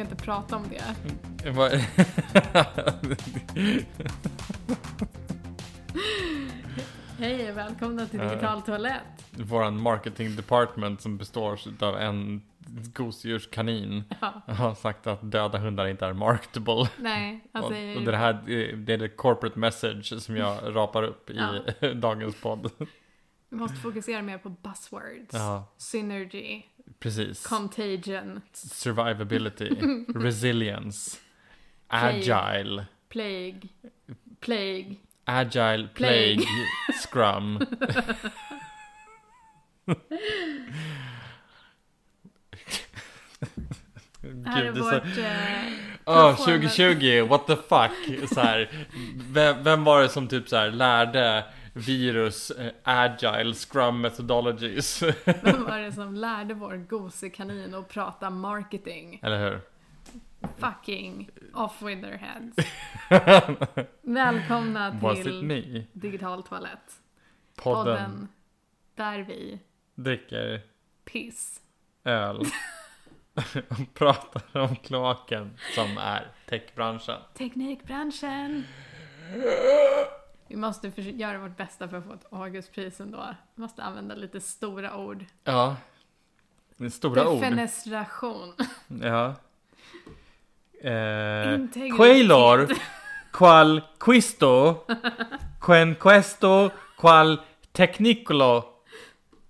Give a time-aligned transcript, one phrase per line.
[0.00, 0.82] ska inte prata om det.
[7.18, 8.28] Hej och välkomna till Ja.
[8.28, 9.02] Digital Toalett.
[9.30, 12.42] Våran marketing department som består av en
[12.94, 16.88] gosedjurskanin Ja, har sagt att döda hundar inte är marketable.
[16.98, 18.42] nej, han Och, och det här
[18.76, 21.40] det är det corporate message som jag rapar upp i
[21.94, 22.70] dagens podd.
[23.48, 25.30] vi måste fokusera mer på buzzwords.
[25.32, 26.62] Ja, Synergy,
[26.98, 27.46] precis.
[27.46, 31.18] contagion, Survivability, resilience,
[31.88, 32.18] Plague.
[32.32, 33.68] agile, plague,
[34.40, 34.96] plague.
[35.26, 36.36] agile, Plague.
[36.36, 36.46] plague,
[37.02, 37.58] scrum.
[44.22, 45.02] Det här är Gud, det är så- vårt...
[46.04, 46.76] Åh, performance.
[46.76, 48.28] 2020, what the fuck?
[48.34, 48.86] Så här,
[49.30, 55.02] vem, vem var det som typ så här lärde virus eh, agile scrum methodologies?
[55.24, 59.20] vem var det som lärde vår gosekanin att prata marketing?
[59.22, 59.60] Eller hur?
[60.58, 62.56] Fucking off with their heads.
[64.02, 65.86] Välkomna till?
[65.92, 67.00] Digital Toalett.
[67.56, 68.28] Podden, Podden
[68.94, 69.60] där vi
[69.94, 70.62] dricker
[71.04, 71.60] piss.
[72.04, 72.40] öl
[73.68, 77.20] och pratar om kloaken som är techbranschen.
[77.34, 78.64] Teknikbranschen.
[80.50, 83.34] Vi måste göra vårt bästa för att få ett Augustpris ändå.
[83.54, 85.24] Vi måste använda lite stora ord.
[85.44, 85.76] Ja.
[86.78, 87.40] Är stora ord.
[87.40, 88.54] Defenestration.
[89.02, 89.34] Ja.
[90.88, 91.58] Eh.
[91.96, 92.68] Quailor,
[93.32, 94.76] qual quisto,
[95.60, 97.40] quen questo, qual
[97.72, 98.64] technicolo.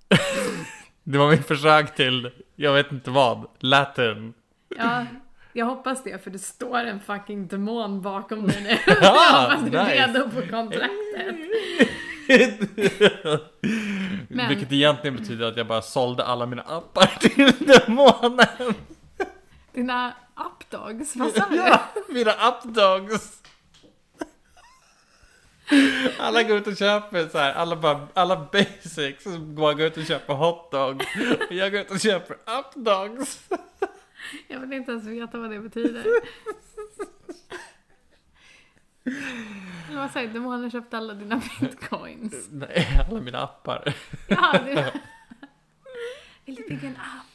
[1.05, 4.35] Det var mitt försök till, jag vet inte vad, latin.
[4.69, 5.07] Ja,
[5.53, 8.79] jag hoppas det för det står en fucking demon bakom dig nu.
[8.87, 10.07] Ja, jag hoppas du är nice.
[10.07, 11.37] redo på kontraktet.
[14.29, 18.75] Men- Vilket egentligen betyder att jag bara sålde alla mina appar till demonen.
[19.73, 21.57] Dina updogs, vad sa du?
[21.57, 23.37] Ja, mina updogs.
[26.19, 30.05] Alla går ut och köper så här, alla bara, alla basics, så går ut och
[30.05, 31.05] köper hotdog.
[31.49, 33.41] Och jag går ut och köper updogs.
[34.49, 36.07] Jag vill inte ens veta vad det betyder.
[39.89, 40.33] Eller vad säger du?
[40.33, 42.49] Demonen köpte alla dina bitcoins.
[42.51, 43.95] Nej, alla mina appar.
[44.29, 44.75] Ja, du...
[46.45, 47.27] Vill du bygga en app?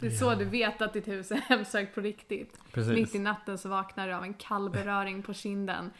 [0.00, 2.58] Det är så du vet att ditt hus är hemsökt på riktigt.
[2.64, 3.14] Mitt Precis.
[3.14, 5.90] i natten så vaknar du av en kall beröring på kinden.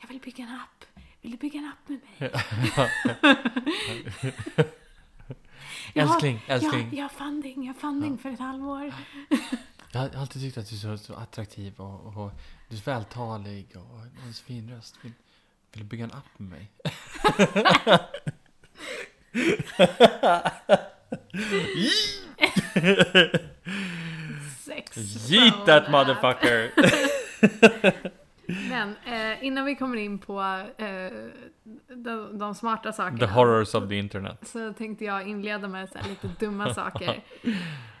[0.00, 0.84] Jag vill bygga en app.
[1.22, 2.32] Vill du bygga en app med mig?
[5.94, 6.84] Jag har- Älskling, älskling.
[6.90, 8.92] Jag, jag har funding, jag har funding för ett halvår.
[9.92, 12.30] Jag har alltid tyckt att du är så, så attraktiv och, och
[12.68, 14.96] du är så vältalig och har en så fin röst.
[15.02, 15.12] Vill,
[15.72, 16.70] vill du bygga en app med mig?
[24.64, 24.96] Sex.
[25.30, 26.72] Yeet that motherfucker!
[28.70, 30.40] Men eh, innan vi kommer in på
[30.78, 31.12] eh,
[31.96, 33.18] de, de smarta sakerna.
[33.18, 34.38] The horrors of the internet.
[34.48, 37.22] Så tänkte jag inleda med så lite dumma saker.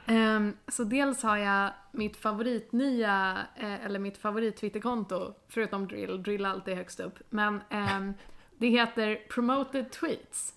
[0.06, 6.46] Ehm, så dels har jag mitt favoritnya, eh, eller mitt favorit Twitterkonto, förutom Drill, Drill
[6.46, 7.18] alltid högst upp.
[7.30, 8.14] Men ehm,
[8.58, 10.52] det heter Promoted Tweets.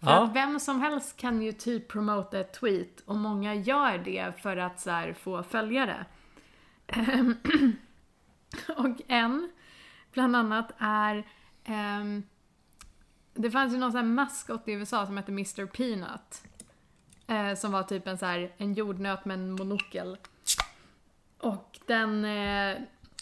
[0.00, 0.24] För Ja.
[0.24, 4.56] att vem som helst kan ju typ promota ett tweet och många gör det för
[4.56, 6.04] att så här, få följare.
[8.76, 9.50] Och en,
[10.12, 11.24] bland annat, är
[11.68, 12.22] Um,
[13.34, 16.42] det fanns ju någon sån här maskot i USA som hette Mr Peanut.
[17.26, 20.16] Eh, som var typ en så här, en jordnöt med en monokel.
[21.38, 22.76] Och den, eh,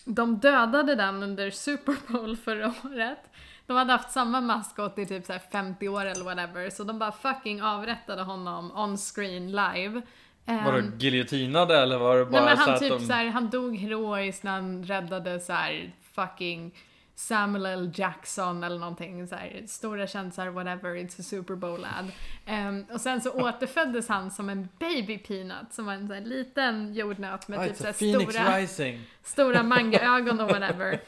[0.05, 3.31] de dödade den under Super Bowl förra året.
[3.67, 6.99] De hade haft samma maskot i typ så här 50 år eller whatever, så de
[6.99, 10.03] bara fucking avrättade honom on screen live.
[10.47, 13.07] Ehm, Var du giljotinade eller var det bara Nej men så han att typ de...
[13.07, 16.75] så här, han dog heroiskt när han räddade så här fucking
[17.15, 17.91] Samuel L.
[17.95, 22.09] Jackson eller någonting så här, stora kändisar, whatever, it's a Super Bowl ad.
[22.47, 26.21] Ehm, och sen så återföddes han som en baby peanut, som var en så här
[26.21, 29.01] liten jordnöt med Ah, typ it's så a här Phoenix stora, rising.
[29.23, 31.01] stora mangaögon och whatever.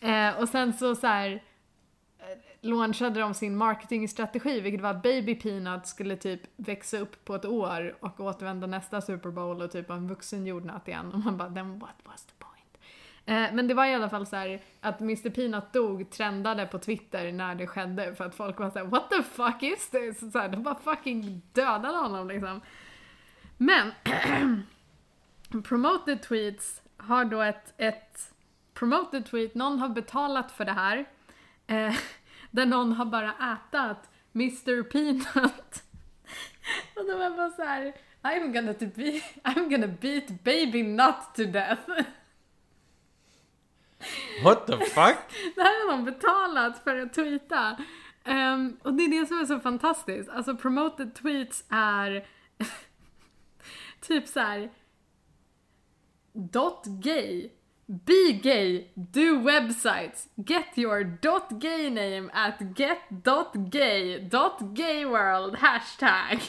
[0.00, 1.42] Eh, och sen så så här
[2.64, 7.44] launchade de sin marketingstrategi, vilket var att Baby Peanut skulle typ växa upp på ett
[7.44, 11.12] år och återvända nästa Super Bowl och typ vara en vuxen jordnöt igen.
[11.12, 12.78] Och man bara, then what was the point?
[13.26, 16.78] Eh, men det var i alla fall så här att Mr Peanut dog trendade på
[16.78, 20.32] Twitter när det skedde för att folk var såhär what the fuck is this?
[20.32, 22.60] Så här, de bara fucking dödade honom liksom.
[23.56, 23.92] Men
[25.64, 28.32] promoted tweets har då ett, ett
[28.74, 31.04] promoted tweet, någon har betalat för det här.
[31.66, 31.94] Eh,
[32.54, 35.82] där någon har bara ätat Mr Peanut.
[36.96, 37.92] Och de är bara så här,
[38.22, 41.90] I'm gonna, to be, I'm gonna beat baby nut to death.
[44.44, 45.16] What the fuck?
[45.54, 47.76] Det här har de betalat för att tweeta.
[48.24, 50.28] Ehm, och det är det som är så fantastiskt.
[50.30, 52.26] Alltså promoted tweets är
[54.00, 54.70] typ så här.
[56.32, 57.50] Dot gay.
[57.86, 58.90] Be gay.
[58.94, 60.28] Do websites.
[60.36, 61.04] Get your
[61.60, 64.28] gay name at get.gay.
[65.56, 66.42] Hashtag.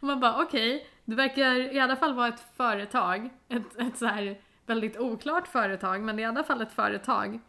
[0.00, 3.30] Och man bara okej, det verkar i alla fall vara ett företag.
[3.48, 7.40] Ett, ett så här väldigt oklart företag, men det är i alla fall ett företag.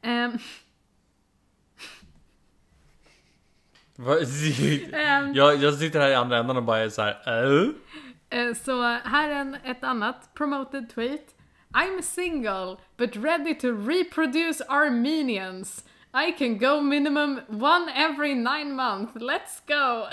[0.02, 0.38] Ehm.
[5.34, 7.44] jag, jag sitter här i andra änden och bara är så här.
[7.44, 7.70] "Äh?"
[8.32, 11.34] Eh, Så här är en, ett annat promoted tweet.
[11.74, 15.84] I'm single but ready to reproduce Armenians.
[16.28, 19.14] I can go minimum one every nine months.
[19.14, 20.06] Let's go!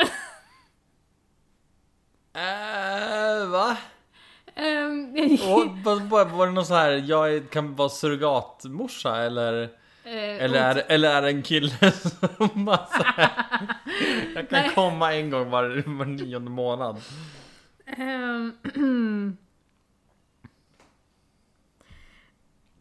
[2.39, 3.77] Äh, va?
[4.56, 5.15] Ehm,
[5.56, 5.77] Och,
[6.31, 9.63] var det någon så här, jag kan vara surrogatmorsa eller?
[10.04, 11.92] eh, Eller är, eller är det en kille
[12.38, 13.30] som bara så här,
[14.36, 14.72] Jag kan Nej.
[14.75, 17.01] komma en gång var, var nionde månad.
[17.97, 18.57] Ehm,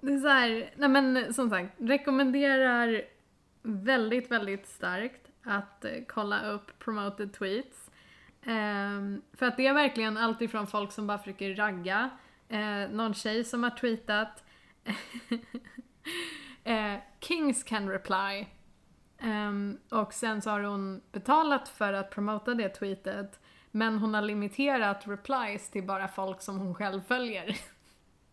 [0.01, 3.03] det är så här, nej men som sagt, rekommenderar
[3.63, 7.91] väldigt, väldigt starkt att eh, kolla upp promoted tweets.
[8.43, 12.11] Ehm, för att det är verkligen allt ifrån folk som bara försöker ragga,
[12.49, 14.45] eh, någon tjej som har tweetat
[16.65, 18.47] eh, Kings can reply.
[19.19, 23.41] Ehm, och sen så har hon betalat för att promota det tweetet.
[23.71, 27.57] Men hon har limiterat replies till bara folk som hon själv följer.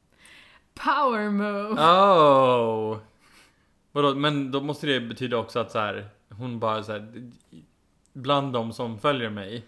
[0.73, 1.81] Power move!
[1.81, 2.97] Oh!
[3.91, 7.31] Vadå, men då måste det betyda också att så här, hon bara så här,
[8.13, 9.65] bland de som följer mig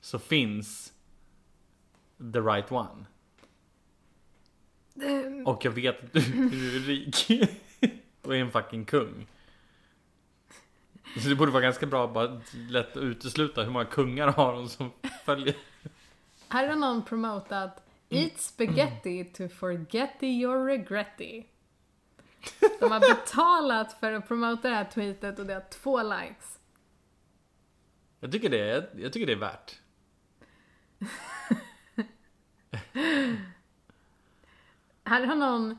[0.00, 0.92] så finns
[2.32, 3.06] the right one.
[5.02, 6.20] Ehm, Och jag vet att du,
[6.50, 7.26] du är rik.
[8.22, 9.26] Och är en fucking kung.
[11.22, 14.68] Så det borde vara ganska bra bara lätt att utesluta hur många kungar har hon
[14.68, 14.90] som
[15.28, 15.56] följer.
[16.48, 21.44] här har någon promotat Eat spaghetti to forget your regretty.
[22.80, 26.58] De har betalat för att promota det här tweetet och det har två likes.
[28.20, 29.78] Jag tycker det är, jag tycker det är värt.
[35.04, 35.78] Här har någon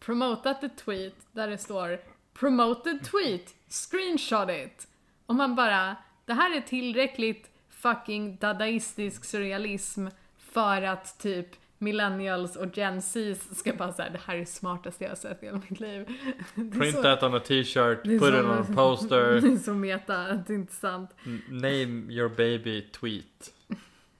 [0.00, 2.00] promotat ett tweet där det står
[2.34, 4.88] Promoted tweet, screenshot it.
[5.26, 7.53] Och man bara, det här är tillräckligt
[7.84, 10.06] fucking dadaistisk surrealism
[10.38, 11.46] för att typ
[11.78, 15.42] millennials och gen Z's ska bara säga det här är det smartaste jag har sett
[15.42, 16.06] i hela mitt liv.
[16.54, 20.32] Print så- that on a t-shirt, put it on a poster, Det är så meta,
[20.32, 21.10] det är inte sant.
[21.48, 23.54] name your baby tweet.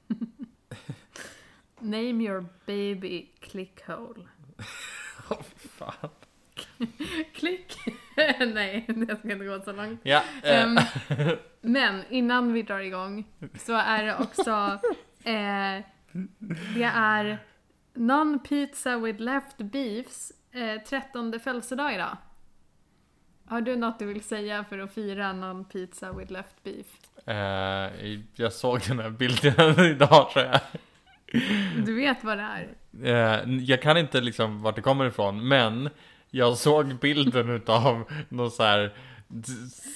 [1.81, 4.29] Name your baby clickhole.
[5.31, 6.11] Oh, fan.
[7.35, 7.75] Klick!
[8.55, 10.01] Nej, det ska inte gå så långt.
[10.03, 10.77] Ja, eh, Ehm,
[11.61, 13.25] men innan vi drar igång
[13.59, 14.79] så är det också
[15.25, 15.85] eh,
[16.77, 17.39] Det är
[17.95, 22.17] Non-pizza with left beefs eh, 13 födelsedag idag.
[23.47, 26.87] Har du något du vill säga för att fira non-pizza with left beef?
[27.27, 30.61] eh, jag såg den här bilden idag tror jag.
[31.87, 32.69] Du vet vad det är?
[33.45, 35.91] Eh, jag kan inte liksom vart det kommer ifrån, men
[36.35, 38.95] jag såg bilden utav någon så här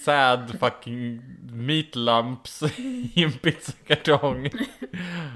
[0.04, 4.46] sad fucking meat lumps i en pizzakartong.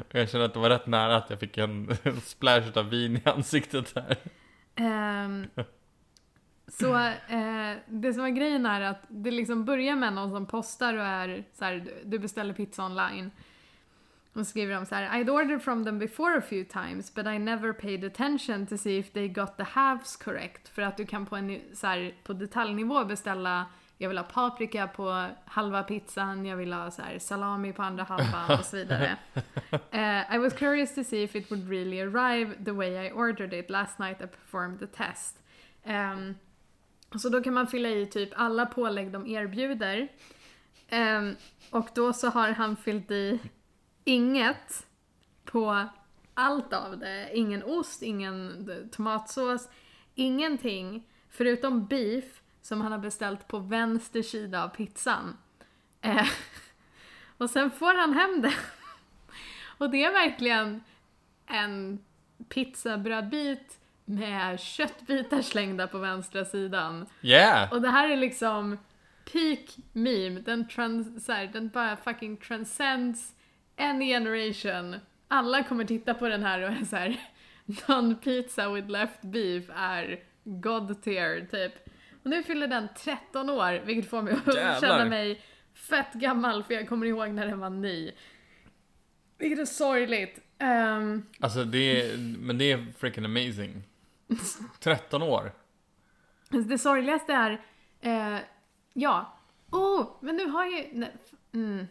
[0.09, 2.89] Och jag kände att det var rätt nära att jag fick en, en splash utav
[2.89, 4.17] vin i ansiktet där.
[5.25, 5.47] Um,
[6.69, 10.95] så uh, det som var grejen är att det liksom börjar med någon som postar
[10.95, 13.31] och är så här, du- du beställer pizza online.
[14.35, 17.39] Och skriver de så här, I'd ordered from them before a few times but I
[17.39, 20.69] never paid attention to see if they got the halves correct.
[20.69, 23.67] För att du kan på, en, så här, på detaljnivå beställa
[24.03, 28.05] jag vill ha paprika på halva pizzan, jag vill ha så här, salami på andra
[28.05, 29.17] halvan och så vidare.
[29.91, 33.53] Eh, I was curious to see if it would really arrive the way I ordered
[33.53, 35.39] it last night I performed the test.
[35.85, 36.35] Ehm,
[37.17, 40.09] så då kan man fylla i typ alla pålägg de erbjuder.
[40.89, 41.37] Ehm,
[41.71, 43.41] och då så har han fyllt i
[44.05, 44.87] inget
[45.45, 45.89] på
[46.35, 47.31] allt av det.
[47.35, 49.69] Ingen ost, ingen d- tomatsås,
[50.15, 51.07] ingenting.
[51.31, 52.25] Förutom beef
[52.63, 55.37] som han har beställt på vänster sida av pizzan.
[56.01, 56.27] Eh,
[57.39, 58.55] och sen får han hem det.
[59.79, 60.85] Och det är verkligen
[61.47, 61.99] en
[62.49, 67.07] pizzabrödbit med köttbitar slängda på vänstra sidan.
[67.23, 67.73] Yeah!
[67.73, 68.79] Och det här är liksom
[69.33, 70.41] peak meme.
[70.41, 73.35] Den, trans, här, den bara fucking transcends
[73.77, 74.97] any generation,
[75.29, 77.21] alla kommer titta på den här och är så här.
[77.89, 81.73] Non pizza with left beef är God tier typ.
[82.23, 84.81] Och nu fyller den 13 år, vilket får mig att Jävlar.
[84.81, 85.43] känna mig
[85.75, 88.13] fett gammal för jag kommer ihåg när den var ny.
[89.39, 90.39] Vilket är sorgligt.
[90.59, 93.83] Ehm, Alltså det är, men det är freaking amazing.
[94.81, 95.53] 13 år.
[96.49, 97.61] Det sorgligaste är,
[98.01, 98.41] eh,
[98.93, 99.39] ja,
[99.71, 101.13] oh, men nu har ju, nej,
[101.53, 101.87] mm.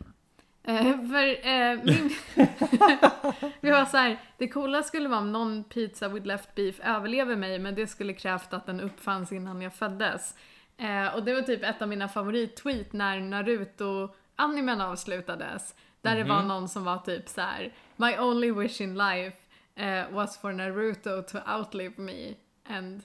[0.64, 2.10] Eh, för eh, min,
[3.62, 7.36] vi var så här, det coola skulle vara om någon pizza with left beef överlever
[7.36, 10.36] mig, men det skulle krävt att den uppfanns innan jag föddes.
[10.78, 15.76] Eh, och det var typ ett av mina favorittweet när Naruto-animen avslutades.
[16.02, 19.38] Där det var någon som var typ så här: My only wish in life
[19.76, 22.34] eh, was for Naruto to outlive me.
[22.66, 23.02] And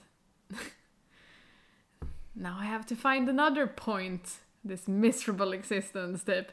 [2.33, 4.41] Now I have to find another point.
[4.67, 6.47] This miserable existence, typ.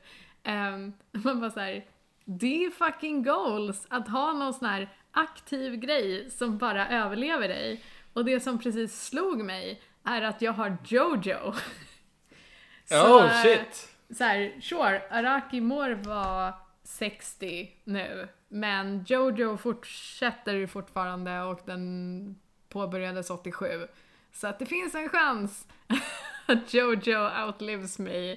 [0.44, 1.84] Um, man bara såhär,
[2.24, 7.84] det är fucking goals att ha någon sån här aktiv grej som bara överlever dig.
[8.12, 11.54] Och det som precis slog mig är att jag har Jojo.
[12.84, 13.94] Så, oh eh, shit!
[14.10, 22.40] så här, sure, Araki Mor var 60 nu, men Jojo fortsätter ju fortfarande och den
[22.68, 23.86] påbörjades 87.
[24.32, 25.68] Så att det finns en chans
[26.46, 28.36] att Jojo outlives me.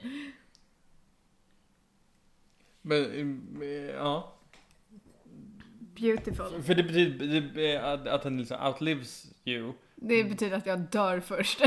[2.87, 4.33] Men, eh, ja.
[5.95, 6.63] Beautiful.
[6.63, 9.73] För det betyder det, att, att den liksom outlives you.
[9.95, 11.61] Det betyder att jag dör först.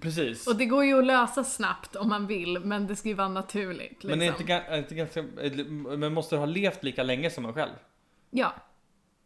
[0.00, 0.46] Precis.
[0.46, 3.28] Och det går ju att lösa snabbt om man vill, men det ska ju vara
[3.28, 3.90] naturligt.
[3.90, 4.10] Liksom.
[4.10, 5.22] Men är inte, ga- är inte ganska,
[5.96, 7.72] men måste du ha levt lika länge som man själv?
[8.30, 8.54] Ja,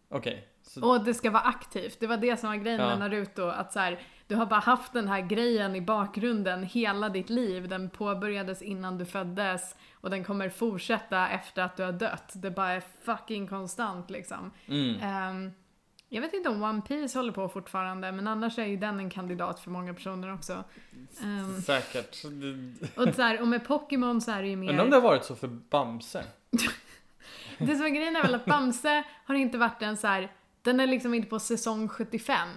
[0.08, 0.48] Okej.
[0.62, 2.00] så- Och det ska vara aktivt.
[2.00, 2.86] Det var det som var grejen Ja.
[2.88, 3.42] med Naruto.
[3.42, 7.68] Att så här, du har bara haft den här grejen i bakgrunden hela ditt liv.
[7.68, 12.32] Den påbörjades innan du föddes och den kommer fortsätta efter att du har dött.
[12.34, 14.50] Det bara är fucking konstant liksom.
[14.66, 15.00] Mm.
[15.00, 15.52] Ehm,
[16.08, 19.10] jag vet inte om One Piece håller på fortfarande, men annars är ju den en
[19.10, 20.64] kandidat för många personer också.
[21.22, 22.24] Ehm, Säkert.
[22.96, 24.70] Och, så här, och med Pokémon så är det ju mer...
[24.70, 26.24] Undrar om det har varit så för Bamse?
[27.58, 30.32] Det som är grejen är väl att Bamse har inte varit en så här,
[30.62, 32.48] den är liksom inte på säsong 75.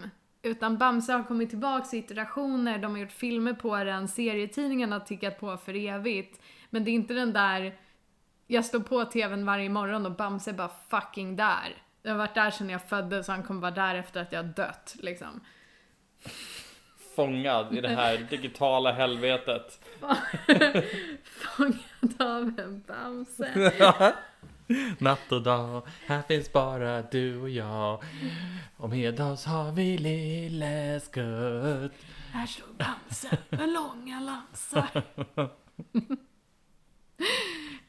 [0.46, 5.06] Utan Bamse har kommit tillbaks i iterationer, de har gjort filmer på den, serietidningarna har
[5.06, 6.42] tickat på för evigt.
[6.70, 7.76] Men det är inte den där,
[8.48, 11.76] jag står på tvn varje morgon och Bamse är bara fucking där.
[12.02, 14.46] Jag har varit där sedan jag föddes och han kommer vara där efter att jag
[14.46, 15.42] dött liksom.
[17.16, 19.80] Fångad i det här digitala helvetet.
[21.24, 24.14] Fångad av en Bamse.
[25.00, 28.03] Natt och dag, här finns bara du och jag.
[28.77, 31.91] Och med oss har vi lille Skutt.
[32.32, 35.03] Här står Bamse med långa lansar.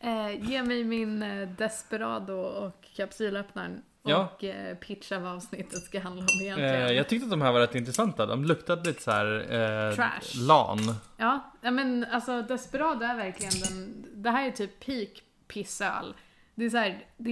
[0.01, 3.83] eh, ge mig min eh, Desperado och kapsylöppnaren.
[4.03, 4.29] Ja.
[4.35, 6.97] Och eh, pitcha vad avsnittet ska handla om Eh, egentligen.
[6.97, 8.27] jag tyckte att de här var rätt intressanta.
[8.27, 10.47] De luktade lite så här eh, Trash.
[10.47, 10.79] LAN.
[11.17, 15.09] Ja, ja, men alltså Desperado är verkligen den, det här är typ peak
[15.49, 16.15] pissöl.
[16.55, 17.31] Det är så här, det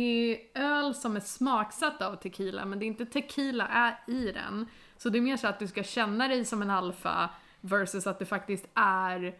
[0.54, 4.66] är öl som är smaksatt av tequila, men det är inte tequila är i den.
[4.96, 8.18] Så det är mer så att du ska känna dig som en alfa versus att
[8.18, 9.34] du faktiskt är,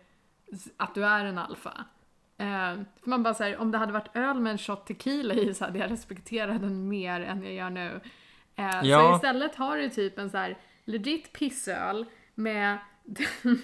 [0.76, 1.84] att du är en alfa.
[2.38, 5.54] Eh, för man bara säger om det hade varit öl med en shot tequila i
[5.54, 8.00] så hade jag respekterat den mer än jag gör nu.
[8.56, 9.16] Eh, Så Ja.
[9.16, 13.58] istället har du typ en så här legit pissöl med den,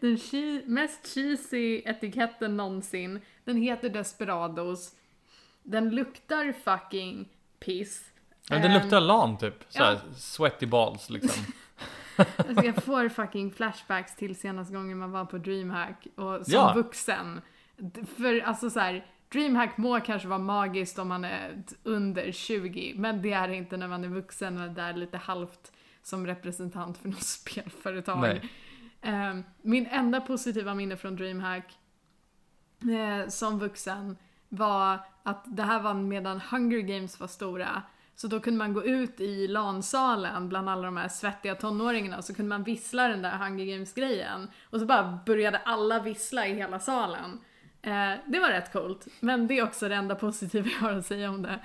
[0.00, 3.20] den mest cheesy etiketten någonsin.
[3.44, 4.94] Den heter Desperados.
[5.62, 7.28] Den luktar fucking
[7.60, 8.04] piss.
[8.48, 9.64] Ja, den Ehm, luktar LAN typ.
[9.68, 10.14] Så här, ja.
[10.16, 11.44] sweaty balls liksom.
[12.16, 16.72] Alltså jag får fucking flashbacks till senaste gången man var på DreamHack och som Ja.
[16.74, 17.40] vuxen.
[18.16, 23.22] För alltså så här, DreamHack må kanske vara magiskt om man är under 20, men
[23.22, 25.72] det är det inte när man är vuxen och är där lite halvt
[26.02, 28.20] som representant för något spelföretag.
[28.20, 28.42] Nej.
[29.02, 31.72] Ehm, min enda positiva minne från DreamHack
[32.90, 34.16] eh, som vuxen
[34.48, 37.82] var att det här var medan Hunger Games var stora.
[38.14, 42.24] Så då kunde man gå ut i LAN-salen bland alla de här svettiga tonåringarna och
[42.24, 44.50] så kunde man vissla den där Hunger Games-grejen.
[44.70, 47.40] Och så bara började alla vissla i hela salen.
[47.82, 51.06] Eh, det var rätt coolt, men det är också det enda positiva jag har att
[51.06, 51.60] säga om det.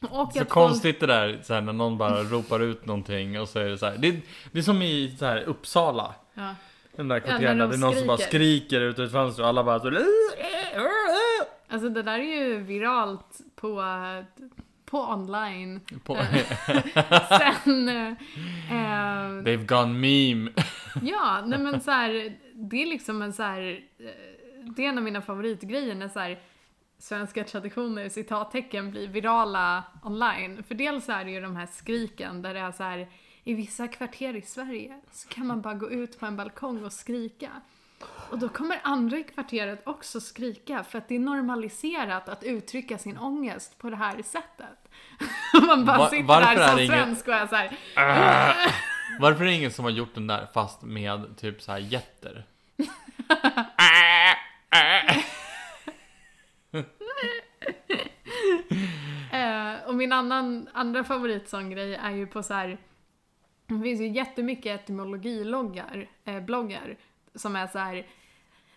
[0.00, 3.40] Och Så att folk- konstigt det där så här, när någon bara ropar ut någonting
[3.40, 3.96] och så är det så här.
[3.98, 4.20] Det,
[4.52, 6.14] det är som i så här, Uppsala.
[6.36, 6.54] Ja.
[6.96, 8.80] Den där kvarteren de där det är någon som bara skriker.
[8.80, 9.90] ut ur ett fönster och alla bara så
[11.68, 13.84] Alltså det där är ju viralt på,
[14.84, 15.80] på online.
[16.04, 16.14] på,
[17.64, 17.88] Sen...
[17.88, 18.08] eh,
[18.70, 20.50] eh, They've gone meme.
[21.02, 24.06] Ja, nej men så här, det är liksom en så här, eh,
[24.76, 26.38] det är en av mina favoritgrejer när så här,
[26.98, 30.62] svenska traditioner, citattecken, blir virala online.
[30.62, 33.08] För dels är det ju de här skriken där det är så här,
[33.46, 36.92] i vissa kvarter i Sverige så kan man bara gå ut på en balkong och
[36.92, 37.50] skrika.
[38.30, 42.98] Och då kommer andra i kvarteret också skrika för att det är normaliserat att uttrycka
[42.98, 44.88] sin ångest på det här sättet.
[45.66, 47.78] man bara Va- sitter där är som svensk och är så här,
[49.20, 52.44] Varför är det ingen som har gjort den där fast med typ så här jätter?
[59.32, 62.78] Eh, och min annan, andra favoritsånggrej är ju på så här.
[63.66, 66.96] Det finns ju jättemycket etymologiloggar, eh, bloggar,
[67.34, 68.06] som är så här.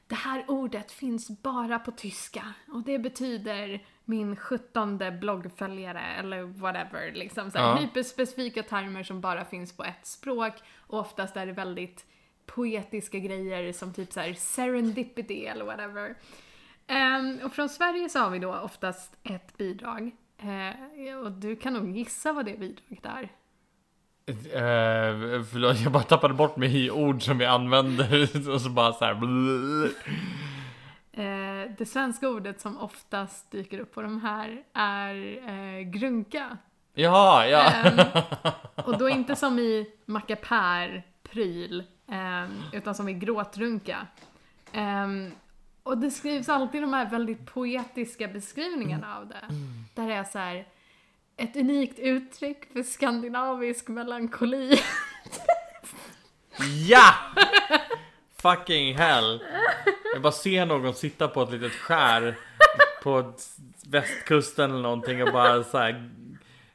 [0.08, 7.12] Det här ordet finns bara på tyska och det betyder min sjuttonde bloggföljare eller whatever.
[7.13, 7.75] Liksom så här, Ja.
[7.75, 12.05] hyperspecifika termer som bara finns på ett språk och oftast är det väldigt
[12.46, 16.15] poetiska grejer som typ så här serendipity eller whatever.
[16.88, 20.12] Ehm, och från Sverige så har vi då oftast ett bidrag.
[20.38, 23.29] Eh, och du kan nog gissa vad det bidraget är.
[24.30, 28.94] Eh, förlåt, jag bara tappade bort mig i ord som vi använder och så bara
[28.94, 29.14] så här.
[31.12, 35.16] Eh, det svenska ordet som oftast dyker upp på de här är
[35.50, 36.58] eh, grunka.
[36.94, 37.72] Jaha, ja.
[37.72, 38.00] Ehm,
[38.86, 44.08] och då inte som i mackapär, pryl, ehm, utan som i gråtrunka.
[44.74, 45.32] Ehm,
[45.84, 49.46] och det skrivs alltid de här väldigt poetiska beskrivningarna av det.
[49.96, 50.66] Där det är så här
[51.39, 54.80] ett unikt uttryck för skandinavisk melankoli.
[56.88, 57.13] Ja!
[58.41, 59.43] Fucking hell.
[60.13, 62.36] Jag bara ser någon sitta på ett litet skär
[63.04, 63.34] på
[63.88, 66.12] västkusten eller någonting och bara så här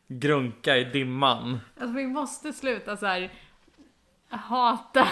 [0.08, 1.60] grunka i dimman.
[1.80, 3.30] Alltså vi måste sluta så här
[4.28, 5.08] hata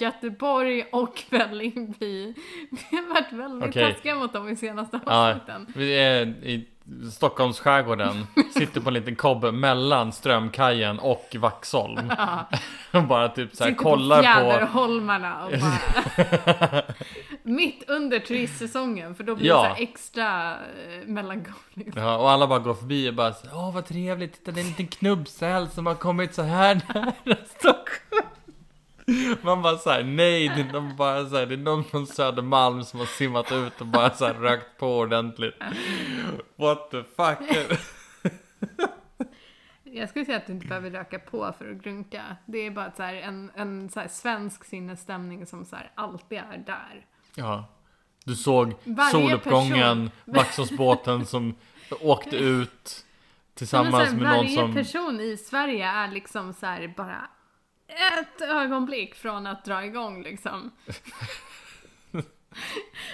[0.00, 2.34] Göteborg och Vällingby.
[2.70, 3.92] Vi har varit väldigt Okej.
[3.94, 5.72] taskiga mot dem i senaste Ja, avsnitten.
[5.76, 6.68] vi är i
[7.12, 12.12] Stockholms skärgården, sitter på en liten kobbe mellan Strömkajen och Vaxholm.
[12.92, 16.82] Och bara typ så här Sitter kollar på fjäderholmarna och bara...
[17.42, 19.62] mitt under turistsäsongen för då blir Ja.
[19.68, 20.58] det så extra eh,
[21.06, 21.96] melankoliskt.
[21.96, 24.62] Ja, och alla bara går förbi och bara så, Åh vad trevligt, titta det är
[24.62, 28.11] en liten knubbsäl som har kommit så här nära Stockholm.
[29.42, 32.84] Man bara såhär, nej, det är, någon bara så här, det är någon från Södermalm
[32.84, 35.54] som har simmat ut och bara så här rökt på ordentligt.
[36.56, 37.68] What the fuck?
[39.84, 42.36] Jag skulle säga att du inte behöver röka på för att grunka.
[42.46, 46.62] Det är bara så här en, en så svensk sinnesstämning som så här alltid är
[46.66, 47.06] där.
[47.34, 47.64] Ja.
[48.24, 51.54] Du såg Varje soluppgången, Vaxholmsbåten som
[52.00, 53.04] åkte ut
[53.54, 54.74] tillsammans här, med någon varje som...
[54.74, 57.28] person i Sverige är liksom så här bara
[57.92, 60.70] ett ögonblick från att dra igång liksom.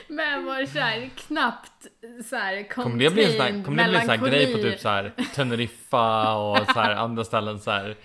[0.09, 1.87] Med vår så här knappt
[2.29, 4.59] så här Kommer det bli en sån här, kommer det bli sån här grej på
[4.59, 7.97] typ så här Teneriffa och så här andra ställen så här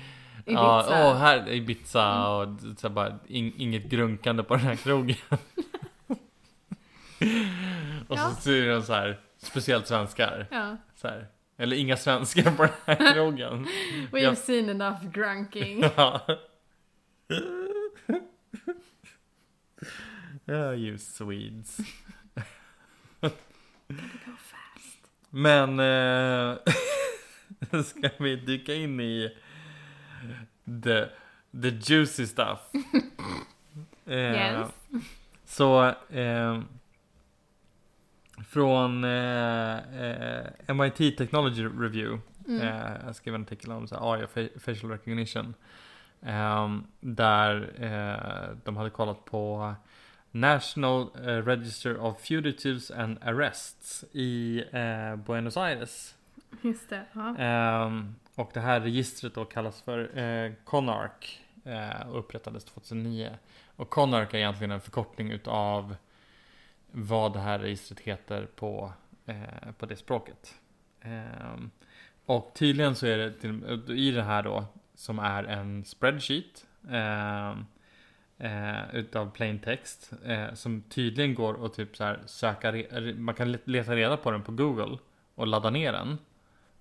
[0.45, 4.75] Ja, åh, här i Ibiza och så här bara in, inget grunkande på den här
[4.75, 5.15] krogen.
[8.07, 8.29] och Ja.
[8.29, 10.47] så ser de så här, speciellt svenskar.
[10.51, 11.27] Ja, Så här.
[11.57, 13.65] Eller inga svenskar på den här krogen.
[14.11, 14.35] we've Ja.
[14.35, 15.83] seen enough grunking.
[15.97, 16.21] Ja.
[20.45, 21.77] Ja, you Swedes.
[25.29, 26.57] Men eh,
[27.83, 29.37] ska vi dyka in i
[30.83, 31.05] the,
[31.61, 32.59] the juicy stuff?
[34.05, 34.67] Eh, Yes.
[35.45, 36.61] Så eh,
[38.47, 42.61] från eh, eh, MIT Technology Review Mm.
[42.61, 45.53] Eh, jag skrev en artikel om så AI och fa- facial recognition.
[46.25, 49.73] Ehm, där eh, de hade kollat på
[50.31, 56.15] National eh, Register of Fugitives and Arrests i eh, Buenos Aires.
[56.61, 57.05] Just det.
[57.13, 57.37] Ja.
[57.37, 61.39] Ehm, och det här registret då kallas för eh, CONARC
[62.07, 63.37] och upprättades 2009.
[63.75, 65.95] Och CONARC är egentligen en förkortning utav
[66.91, 68.93] vad det här registret heter på,
[69.25, 70.55] eh, på det språket.
[71.01, 71.71] Ehm,
[72.25, 74.65] och tydligen så är det till, i det här då
[75.03, 77.65] som är en spreadsheet ehm,
[78.37, 83.35] eh, utav plain text eh, som tydligen går att typ så här söka, re- man
[83.35, 84.97] kan leta reda på den på Google
[85.35, 86.17] och ladda ner den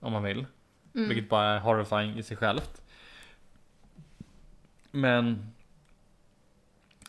[0.01, 0.47] om man vill.
[0.95, 1.09] Mm.
[1.09, 2.83] Vilket bara är horrifying i sig självt.
[4.91, 5.53] Men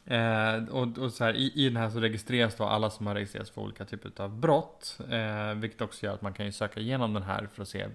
[0.05, 3.15] eh, och, och så här, i, i den här så registreras då alla som har
[3.15, 4.99] registrerats för olika typer av brott.
[5.09, 7.87] Eh, vilket också gör att man kan ju söka igenom den här för att se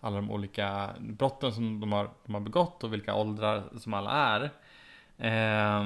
[0.00, 4.10] alla de olika brotten som de har, de har begått och vilka åldrar som alla
[4.10, 4.50] är.
[5.18, 5.84] Eh,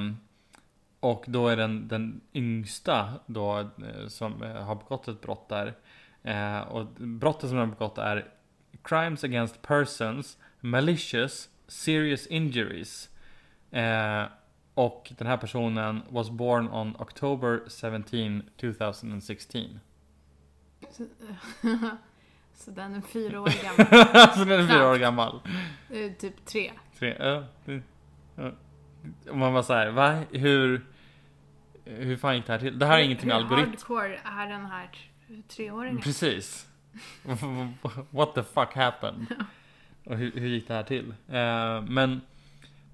[1.00, 5.74] och då är den, den yngsta då eh, som eh, har begått ett brott där.
[6.22, 8.28] Eh, och brottet som den har begått är
[8.82, 13.10] Crimes against persons, malicious, serious injuries.
[13.70, 14.24] Eh,
[14.74, 19.80] och den här personen was born on October 17, 2016.
[22.64, 24.06] Så, så den är fyra år gammal.
[24.14, 25.40] alltså den är fyra år gammal.
[25.90, 26.72] Eh, typ tre.
[26.98, 27.44] Tre, ja.
[29.30, 30.22] Och man var såhär, va?
[30.30, 30.86] Hur?
[31.84, 32.78] Hur fan gick det här till?
[32.78, 33.70] Det här är ingenting med Hur algoritm.
[33.70, 34.90] hardcore är den här
[35.26, 36.00] tre- treåringen?
[36.00, 36.66] Precis.
[38.10, 39.26] What the fuck happened?
[40.04, 41.14] Och hur, hur gick det här till?
[41.28, 42.20] Eh, men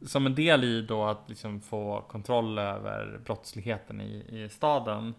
[0.07, 5.15] som en del i då att liksom få kontroll över brottsligheten i, i staden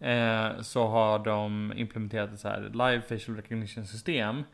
[0.00, 4.44] eh, så har de implementerat ett så här live facial recognition system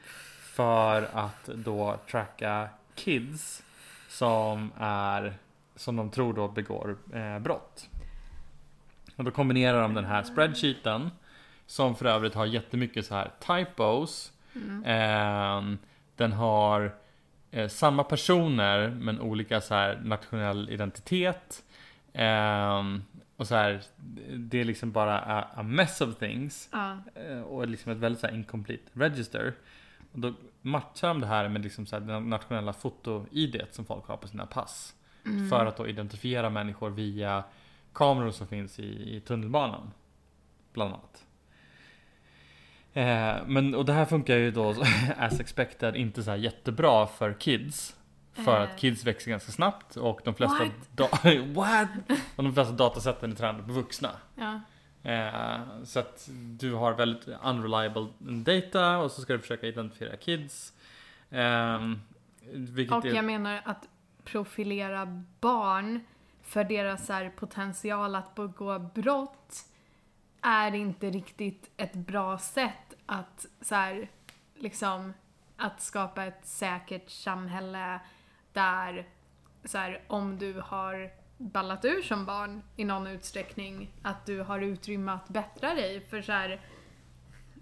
[0.41, 3.63] för att då tracka kids
[4.09, 5.35] som är
[5.77, 7.89] som de tror då begår eh, brott.
[9.17, 11.11] Och då kombinerar de den här spreadsheeten
[11.67, 14.33] som för övrigt har jättemycket så här typos.
[14.55, 14.85] Mm.
[14.85, 15.79] Eh,
[16.17, 16.95] den har
[17.51, 21.63] eh, samma personer men olika så här nationell identitet.
[23.37, 23.83] Och så här,
[24.37, 26.69] det är liksom bara a, a mess of things.
[26.73, 26.99] Ja.
[27.15, 29.55] Eh, och liksom ett väldigt så här incomplete register.
[30.13, 34.07] Och då matchar de det här med liksom så här det nationella foto-id som folk
[34.07, 34.95] har på sina pass.
[35.25, 35.49] Mm.
[35.49, 37.45] För att då identifiera människor via
[37.93, 39.91] kameror som finns i, i tunnelbanan.
[40.73, 41.27] Bland annat.
[42.93, 44.75] Eh, men och det här funkar ju då
[45.17, 47.97] as expected inte så jättebra för kids.
[48.45, 48.71] För Eh.
[48.71, 50.73] att kids växer ganska snabbt och de flesta, What?
[51.55, 51.89] What?
[52.37, 54.11] Och de flesta datasätten är tränade på vuxna.
[54.35, 54.61] Ja.
[55.11, 60.73] Eh, så att du har väldigt unreliable data och så ska du försöka identifiera kids.
[61.31, 61.75] Eh,
[62.91, 63.89] Och är, jag menar att
[64.25, 66.01] profilera barn
[66.43, 69.65] för deras här, potential att begå brott
[70.41, 74.11] är inte riktigt ett bra sätt att så här,
[74.55, 75.15] liksom
[75.57, 78.01] att skapa ett säkert samhälle
[78.57, 79.09] där
[79.65, 84.61] så här, om du har ballat ur som barn i någon utsträckning att du har
[84.61, 86.61] utrymme att bättra dig för så här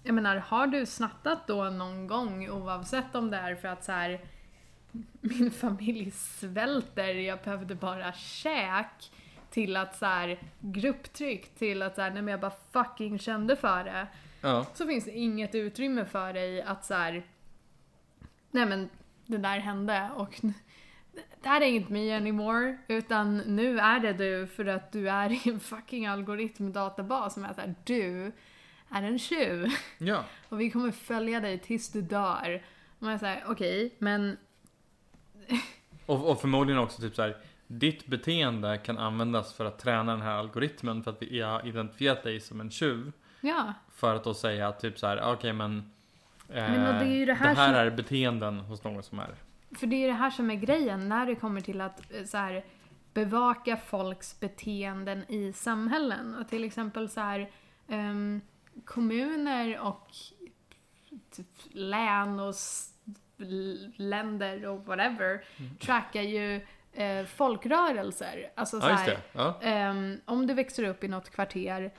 [0.07, 3.93] jag menar, har du snattat då någon gång oavsett om det är för att så
[3.93, 4.21] här
[5.21, 9.13] min familj svälter, jag behövde bara käk
[9.51, 13.57] till att så här grupptryck till att så här, nej men jag bara fucking kände
[13.57, 14.07] för det.
[14.41, 17.27] ja, Så finns det inget utrymme för dig att så här,
[18.51, 18.89] nej men
[19.27, 20.41] det där hände och
[21.45, 25.31] det här är inte me anymore utan nu är det du för att du är
[25.33, 28.33] i en fucking algoritmdatabas som är såhär, du
[28.91, 32.63] är en tjuv ja, och vi kommer följa dig tills du dör.
[32.99, 34.37] Och man är såhär, okej, men
[36.07, 37.37] och, och förmodligen också typ så här.
[37.67, 42.23] Ditt beteende kan användas för att träna den här algoritmen för att vi har identifierat
[42.23, 43.13] dig som en tjuv.
[43.41, 43.73] ja.
[43.95, 45.77] För att då säga typ så här, okej men,
[46.49, 49.35] eh, Men det är ju det här som- är beteenden hos någon som är
[49.75, 52.37] För det är det här som är grejen när det kommer till att eh, så
[52.37, 52.65] här,
[53.15, 56.35] bevaka folks beteenden i samhällen.
[56.35, 57.51] Och till exempel så här,
[57.89, 58.41] ehm,
[58.85, 60.09] kommuner och
[61.31, 62.55] typ, län och
[63.97, 65.45] länder och whatever
[65.81, 68.51] trackar ju eh, folkrörelser.
[68.55, 69.61] Alltså så Ja här, det, ja.
[69.63, 71.93] Ehm, om du växer upp i något kvarter,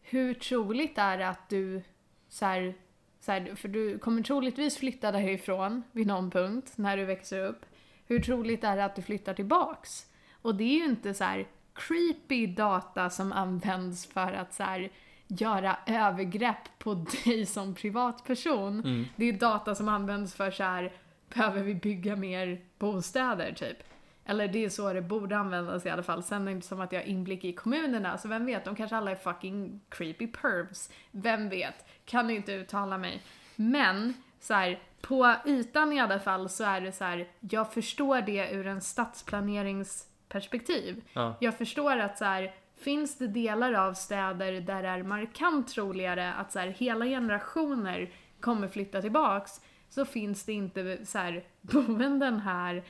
[0.00, 1.82] hur troligt är det att du
[2.28, 2.74] så här,
[3.22, 7.66] så här, för du kommer troligtvis flytta därifrån vid någon punkt när du växer upp.
[8.06, 10.06] Hur troligt är det att du flyttar tillbaks?
[10.42, 14.90] Och det är ju inte så här creepy data som används för att så här
[15.26, 18.80] göra övergrepp på dig som privatperson.
[18.80, 19.04] Mm.
[19.16, 20.92] Det är data som används för så här
[21.34, 23.76] behöver vi bygga mer bostäder typ?
[24.24, 26.22] Eller det är så det borde användas i alla fall.
[26.22, 28.76] Sen är det inte som att jag har inblick i kommunerna, så vem vet, de
[28.76, 30.90] kanske alla är fucking creepy pervs.
[31.10, 31.86] Vem vet?
[32.04, 33.22] Kan inte uttala mig.
[33.56, 38.20] Men, så här, på ytan i alla fall så är det så här, jag förstår
[38.20, 41.02] det ur en stadsplaneringsperspektiv.
[41.12, 41.36] ja.
[41.40, 46.34] Jag förstår att så här, finns det delar av städer där det är markant troligare
[46.34, 52.40] att så här, hela generationer kommer flytta tillbaks så finns det inte så här, boenden
[52.40, 52.82] här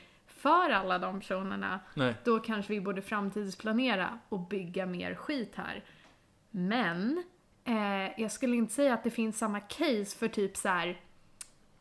[0.43, 1.79] för alla de personerna.
[1.93, 2.15] Nej.
[2.23, 5.83] Då kanske vi borde framtidsplanera och bygga mer skit här.
[6.51, 7.23] Men
[7.63, 11.01] eh, jag skulle inte säga att det finns samma case för typ så här.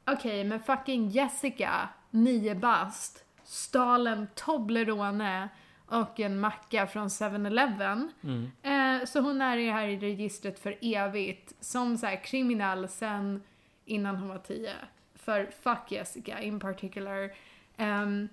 [0.05, 5.49] Okej, men fucking Jessica, 9 bast, stal en Toblerone
[5.87, 8.13] och en macka från 7-Eleven.
[8.23, 8.51] Mm.
[8.63, 13.43] Eh, så hon är i det här registret för evigt som så här kriminell sen
[13.85, 14.73] innan hon var 10.
[15.15, 17.33] För fuck Jessica in particular.
[17.77, 18.29] Ehm,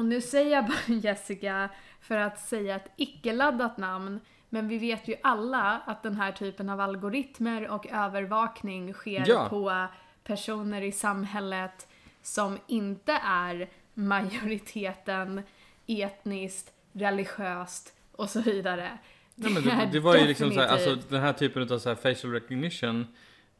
[0.00, 1.68] Och nu säger jag bara Jessica
[2.00, 6.68] för att säga ett icke-laddat namn, men vi vet ju alla att den här typen
[6.68, 9.46] av algoritmer och övervakning sker Ja.
[9.48, 9.86] på
[10.24, 11.88] personer i samhället
[12.22, 15.42] som inte är majoriteten
[15.86, 18.98] etniskt, religiöst och så vidare.
[19.34, 21.78] Nej, men är det, det var ju liksom så här, alltså den här typen av
[21.78, 23.06] så här facial recognition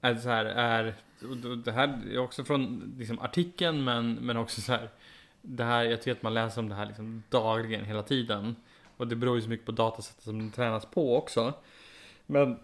[0.00, 0.94] är så här, är,
[1.64, 4.90] det här är också från liksom artikeln men, men också så här,
[5.42, 8.57] det här, jag tycker att man läser om det här liksom dagligen hela tiden.
[8.96, 11.53] Och det beror ju så mycket på datasättet som den tränas på också.
[12.26, 12.59] Men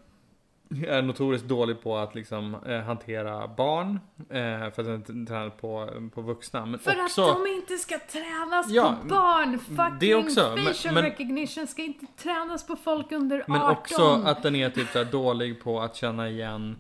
[0.69, 5.27] jag är notoriskt dålig på att liksom eh, hantera barn, eh, för att den är
[5.27, 6.67] tränad på, på vuxna.
[6.67, 9.59] Men För också, att de inte ska tränas Ja, på barn!
[9.59, 13.53] Fucking det också, facial men- recognition ska inte tränas på folk under 18.
[13.53, 16.77] Men också att den är typ så dålig på att känna igen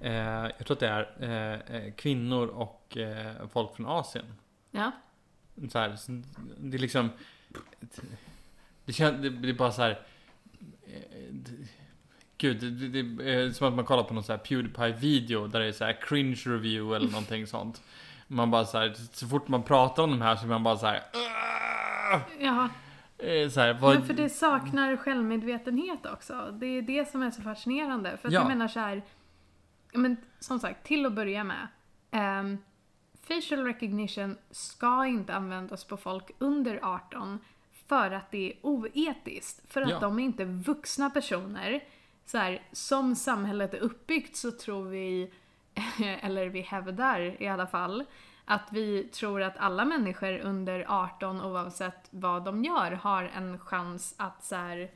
[0.00, 0.12] eh,
[0.58, 1.08] Jag tror att det är
[1.70, 4.24] eh, eh, kvinnor och eh, folk från Asien.
[4.70, 4.92] Ja.
[5.68, 6.22] Så här, så
[6.58, 7.10] det är liksom
[8.84, 9.90] Det känns, det, det är bara så här.
[10.86, 11.34] eh,
[12.38, 15.66] Gud, det, det, är som att man kollar på någon så här Pewdiepie-video där det
[15.66, 17.82] är så här cringe review eller någonting sånt.
[18.26, 20.76] Man bara så här, så fort man pratar om de här så är man bara
[20.76, 21.00] så här.
[22.40, 22.68] Ja.
[23.18, 26.50] Eh, Så här, vad, Men för det saknar självmedvetenhet också.
[26.60, 28.16] Det är det som är så fascinerande.
[28.16, 28.40] För att Ja.
[28.40, 29.02] jag menar så här,
[29.92, 31.66] men som sagt, till att börja med.
[32.10, 32.58] ehm,
[33.34, 37.38] facial recognition ska inte användas på folk under 18
[37.88, 39.72] för att det är oetiskt.
[39.72, 39.98] För att Ja.
[40.00, 41.84] de är inte vuxna personer.
[42.26, 45.32] Så här, som samhället är uppbyggt så tror vi,
[46.20, 48.04] eller vi hävdar i alla fall,
[48.44, 54.14] att vi tror att alla människor under 18 oavsett vad de gör har en chans
[54.18, 54.90] att så här,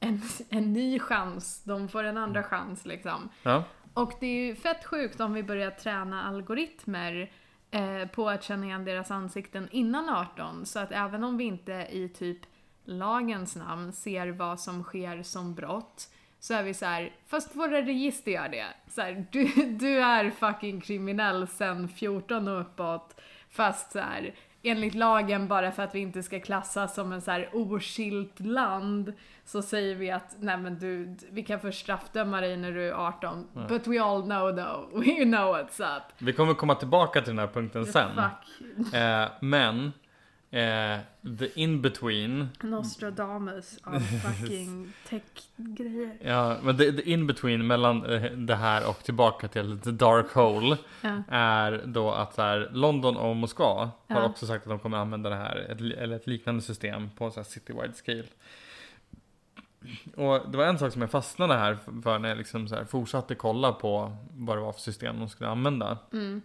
[0.00, 3.28] en, en ny chans, de får en andra chans liksom.
[3.42, 3.64] ja.
[3.96, 7.30] Och det är ju fett sjukt om vi börjar träna algoritmer
[7.70, 10.66] eh, på att känna igen deras ansikten innan 18.
[10.66, 12.38] Så att även om vi inte i typ
[12.84, 16.08] lagens namn ser vad som sker som brott
[16.40, 18.66] så är vi så här, fast våra register gör det.
[18.88, 23.20] Så här, du, du är fucking kriminell sen 14 och uppåt.
[23.50, 27.30] Fast så här, enligt lagen, bara för att vi inte ska klassas som en så
[27.30, 29.12] här oskilt land,
[29.46, 32.92] så säger vi att nej men du, vi kan först straffdöma dig när du är
[32.92, 33.46] 18.
[33.68, 36.02] But we all know though, we know what's up.
[36.18, 38.10] Vi kommer komma tillbaka till den här punkten sen.
[38.94, 39.92] Eh, men
[40.50, 40.98] eh,
[41.38, 42.48] the in between.
[42.62, 46.16] Nostradamus av fucking tech-grejer.
[46.20, 50.32] Ja, men the, the in between mellan eh, det här och tillbaka till the dark
[50.32, 50.76] hole.
[51.00, 51.22] Ja.
[51.28, 54.24] Är då att så här, London och Moskva har Ja.
[54.26, 57.40] också sagt att de kommer använda det här, ett, eller ett liknande system på så
[57.40, 58.24] här citywide scale.
[60.16, 63.34] Och det var en sak som jag fastnade här för när jag liksom så fortsatte
[63.34, 65.98] kolla på vad det var för system de skulle använda.
[66.12, 66.42] Mm.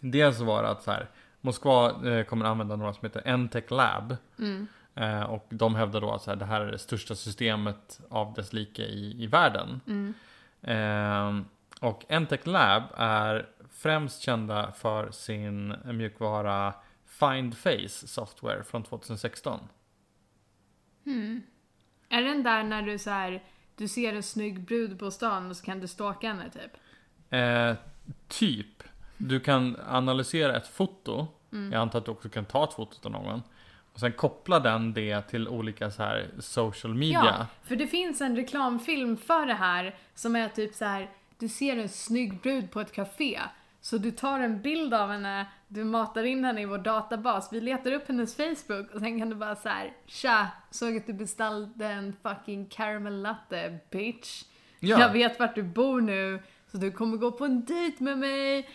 [0.00, 1.08] Dels så var det att så här,
[1.40, 4.16] Moskva eh, kommer använda några som heter Entech Lab.
[4.38, 4.66] Mm.
[4.94, 8.34] Eh, och de hävdar då att så här, det här är det största systemet av
[8.34, 9.80] dess like i, i världen.
[9.86, 10.14] Mm.
[10.62, 11.44] Eh,
[11.80, 16.74] och Entech Lab är främst kända för sin mjukvara
[17.06, 19.60] Find Face software från 2016.
[21.04, 21.42] Hmm.
[22.12, 23.42] Är den där när du så här,
[23.76, 26.76] du ser en snygg brud på stan och så kan du stalka henne typ?
[27.30, 27.74] Eh,
[28.28, 28.82] typ,
[29.16, 31.26] du kan analysera ett foto.
[31.52, 31.72] Mm.
[31.72, 33.42] Jag antar att du också kan ta ett foto av någon.
[33.92, 37.24] Och sen koppla den det till olika så här social media.
[37.24, 41.10] Ja, för det finns en reklamfilm för det här som är typ så här.
[41.38, 43.40] du ser en snygg brud på ett café.
[43.90, 47.60] Så du tar en bild av henne, du matar in henne i vår databas, vi
[47.60, 51.12] letar upp hennes Facebook och sen kan du bara så här, tja, såg att du
[51.12, 54.44] beställde en fucking caramel latte, bitch.
[54.80, 55.00] Ja.
[55.00, 58.68] Jag vet vart du bor nu, så du kommer gå på en dejt med mig.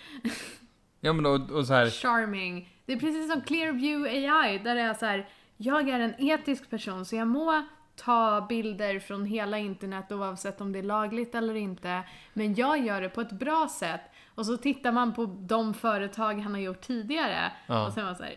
[1.00, 2.70] Ja men och, och så här, Charming.
[2.86, 6.70] Det är precis som Clearview AI, där det är så här, jag är en etisk
[6.70, 11.56] person så jag må ta bilder från hela internet oavsett om det är lagligt eller
[11.56, 12.02] inte.
[12.34, 14.02] Men jag gör det på ett bra sätt.
[14.36, 17.88] Och så tittar man på de företag han har gjort tidigare Ja.
[17.88, 18.36] och så är man såhär,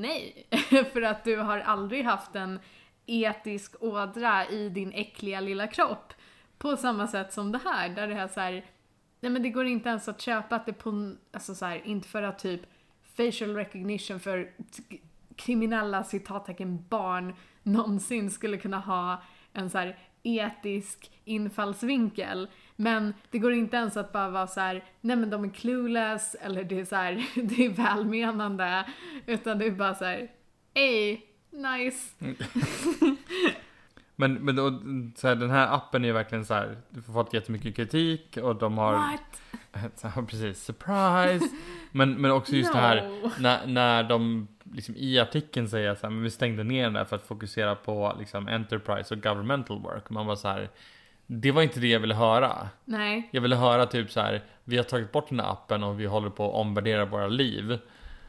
[0.00, 0.46] nej.
[0.92, 2.60] För att du har aldrig haft en
[3.06, 6.12] etisk ådra i din äckliga lilla kropp.
[6.58, 8.64] På samma sätt som det här, där det är så här.
[9.20, 12.08] Nej men det går inte ens att köpa att det på, alltså så här, inte
[12.08, 12.60] för att typ
[13.16, 14.50] facial recognition för
[15.36, 19.22] kriminella citattecken barn någonsin skulle kunna ha
[19.52, 22.48] en så etisk infallsvinkel.
[22.80, 26.36] Men det går inte ens att bara vara så här, nej men de är clueless
[26.40, 28.84] eller det är så här, det är välmenande.
[29.26, 30.30] Utan det är bara så här,
[30.74, 32.14] ey, nice.
[34.16, 34.80] Men, men då,
[35.16, 38.36] så här, den här appen är ju verkligen så här, du får fått jättemycket kritik
[38.36, 39.42] och de har, What?
[40.00, 41.48] så här, precis, surprise.
[41.92, 43.30] men, men också just det här, No.
[43.38, 47.04] när, när de liksom i artikeln säger så här, men vi stängde ner den där
[47.04, 50.10] för att fokusera på liksom enterprise och governmental work.
[50.10, 50.70] Man var så här,
[51.32, 52.68] det var inte det jag ville höra.
[52.84, 53.28] Nej.
[53.30, 56.06] Jag ville höra typ så här, vi har tagit bort den här appen och vi
[56.06, 57.78] håller på att omvärdera våra liv.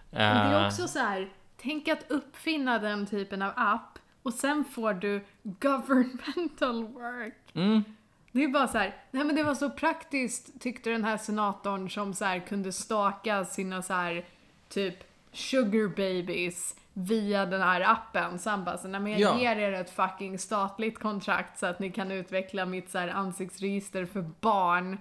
[0.09, 4.33] Men det är Eh, också så här, tänk att uppfinna den typen av app och
[4.33, 7.35] sen får du governmental work.
[7.53, 7.83] mm,
[8.31, 11.89] Det är bara så här, nej men det var så praktiskt tyckte den här senatorn
[11.89, 14.25] som så här kunde staka sina så här
[14.69, 14.95] typ
[15.31, 18.39] sugar babies via den här appen.
[18.39, 19.39] Så han bara så, men jag Ja.
[19.39, 24.05] ger er ett fucking statligt kontrakt så att ni kan utveckla mitt så här ansiktsregister
[24.05, 24.97] för barn.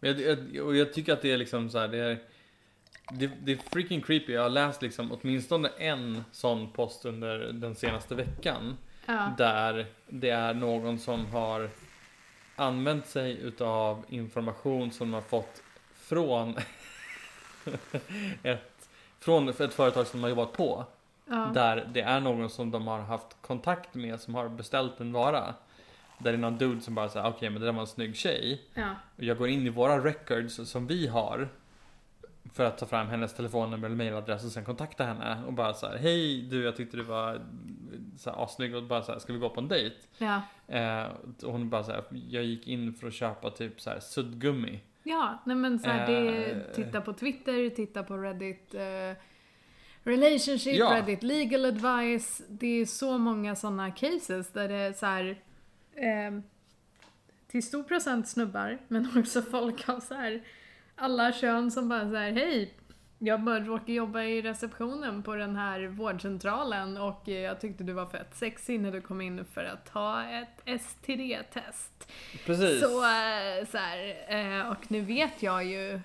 [0.00, 2.18] Jag, jag, och jag tycker att det är liksom så här, det är,
[3.12, 4.32] det, det är freaking creepy.
[4.32, 8.76] Jag har läst liksom åtminstone en sån post under den senaste veckan.
[9.06, 9.32] Ja.
[9.38, 11.70] Där det är någon som har
[12.56, 15.62] använt sig utav information som de har fått
[15.94, 16.56] från
[18.42, 18.67] ett,
[19.20, 20.84] från ett företag som de har jobbat på.
[21.26, 21.50] Ja.
[21.54, 25.54] Där det är någon som de har haft kontakt med som har beställt en vara.
[26.18, 28.16] Där det är någon dude som bara säger okej men det där var en snygg
[28.16, 28.62] tjej.
[28.74, 28.94] ja.
[29.16, 31.48] Och jag går in i våra records som vi har.
[32.54, 35.42] För att ta fram hennes telefonnummer eller mailadress och sen kontakta henne.
[35.46, 37.40] Och bara så här, hej du jag tyckte du var
[38.18, 39.96] så här, assnygg och bara så här, ska vi gå på en dejt?
[40.18, 40.42] Ja.
[40.68, 41.06] Eh,
[41.42, 44.80] och hon bara så här, jag gick in för att köpa typ så här suddgummi.
[45.08, 46.74] Ja, nej men så här, det, Eh.
[46.74, 49.22] titta på Twitter, titta på Reddit eh,
[50.02, 50.94] Relationship, Ja.
[50.96, 52.42] Reddit Legal Advice.
[52.48, 55.26] Det är så många sådana cases där det är så här
[55.94, 56.40] eh,
[57.50, 60.42] till stor procent snubbar, men också folk av så här
[60.96, 62.74] alla kön som bara så här, hej,
[63.18, 67.92] jag bara råkar jobba i receptionen på den här vårdcentralen och eh, jag tyckte du
[67.92, 72.12] var fett sexig när du kom in för att ta ett STD-test.
[72.46, 72.80] Precis.
[72.80, 76.00] Så, eh, så här, eh, och nu vet jag ju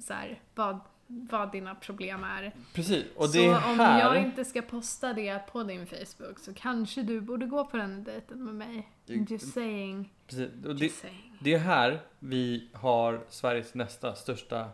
[0.00, 2.52] så här, vad, vad dina problem är.
[2.74, 3.04] Precis.
[3.16, 4.00] Och det så är om här.
[4.00, 8.04] jag inte ska posta det på din Facebook så kanske du borde gå på den
[8.04, 8.88] dejten med mig.
[9.06, 10.12] Just saying.
[10.26, 10.64] Precis.
[10.66, 11.38] Och det, saying.
[11.40, 14.68] det är här vi har Sveriges nästa största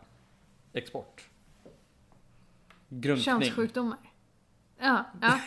[0.72, 1.28] export.
[3.00, 3.24] Grunkning.
[3.24, 3.98] Könssjukdomar.
[4.78, 5.40] Ja, ja.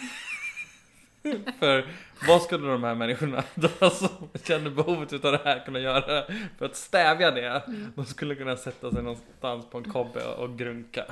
[1.60, 1.88] För
[2.28, 4.10] vad skulle de här människorna då som
[4.44, 6.26] känner behovet utav det här kunna göra
[6.58, 7.64] för att stävja det?
[7.68, 7.92] Mm.
[7.96, 11.06] De skulle kunna sätta sig någonstans på en kobbe och grunka.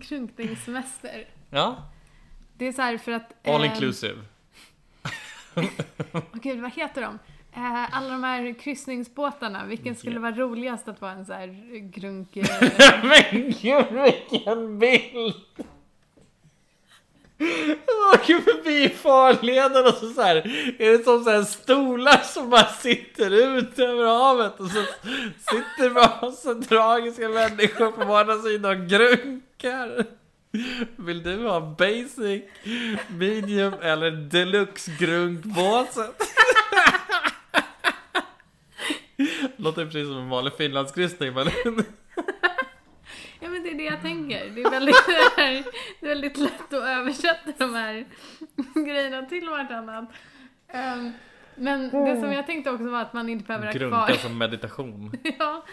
[0.00, 1.24] Krunkningssemester.
[1.50, 1.90] Ja,
[2.54, 3.48] Det är så här för att...
[3.48, 4.18] all ehm, inclusive.
[6.32, 7.18] Gud, vad heter de?
[7.56, 12.36] Eh, alla de här kryssningsbåtarna, vilken skulle vara roligast att vara en så här grunk...
[12.36, 12.46] eh,
[13.02, 13.86] Men gud
[14.30, 15.34] vilken bild!
[18.14, 20.36] Åker förbi farleden och så, så här,
[20.78, 24.82] är det som så här stolar som bara sitter ut över havet och så
[25.50, 30.06] sitter bara så tragiska människor på båda sidor och grunkar.
[30.96, 32.42] Vill du ha basic,
[33.18, 36.22] medium eller deluxe grunkbåset?
[39.56, 41.46] Låter precis som en vanlig finlandskryssning men
[43.40, 44.50] Ja men det är det jag tänker.
[44.50, 45.06] Det är väldigt,
[45.36, 45.64] det är
[46.00, 48.06] väldigt lätt att översätta de här
[48.86, 50.04] grejerna till vartannat.
[50.74, 51.12] Um,
[51.54, 54.16] men det som jag tänkte också var att man inte behöver ha grunka kvar...
[54.16, 55.12] som meditation.
[55.38, 55.64] Ja,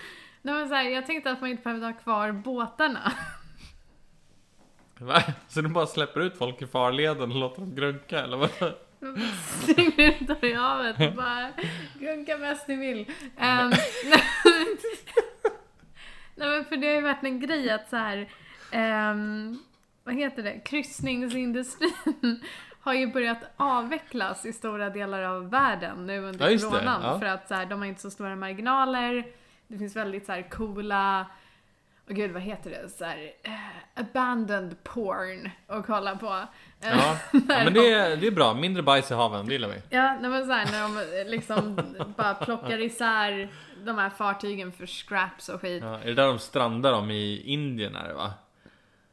[0.42, 3.12] nej, men så här, jag tänkte att man inte behövde ha kvar båtarna.
[5.00, 5.24] Va?
[5.48, 8.50] Så du bara släpper ut folk i farleden och låter dem grunka eller vad?
[9.66, 11.50] Slänger ut dem i havet och bara
[12.00, 13.00] gunka mest ni vill.
[13.00, 13.72] Um,
[16.36, 18.28] nej men för det har ju varit en grej att så här,
[18.72, 19.60] ehm,
[20.04, 22.44] vad heter det, kryssningsindustrin
[22.82, 27.02] har ju börjat avvecklas i stora delar av världen nu under Ja, coronan.
[27.04, 27.20] ja.
[27.20, 29.26] För att så här, de har inte så stora marginaler,
[29.68, 31.26] det finns väldigt så här coola
[32.10, 32.90] och gud vad heter det?
[32.90, 33.52] Så här, eh,
[33.96, 36.42] abandoned porn att kolla på.
[36.82, 38.54] Eh, Ja, ja men det är, det är bra.
[38.54, 39.82] Mindre bajs i haven, det gillar vi.
[39.90, 41.80] Ja, nej men så här, när de liksom
[42.18, 43.50] bara plockar isär
[43.86, 45.84] de här fartygen för scraps och skit.
[45.84, 48.34] Ja, är det där de strandar dem i Indien är det va?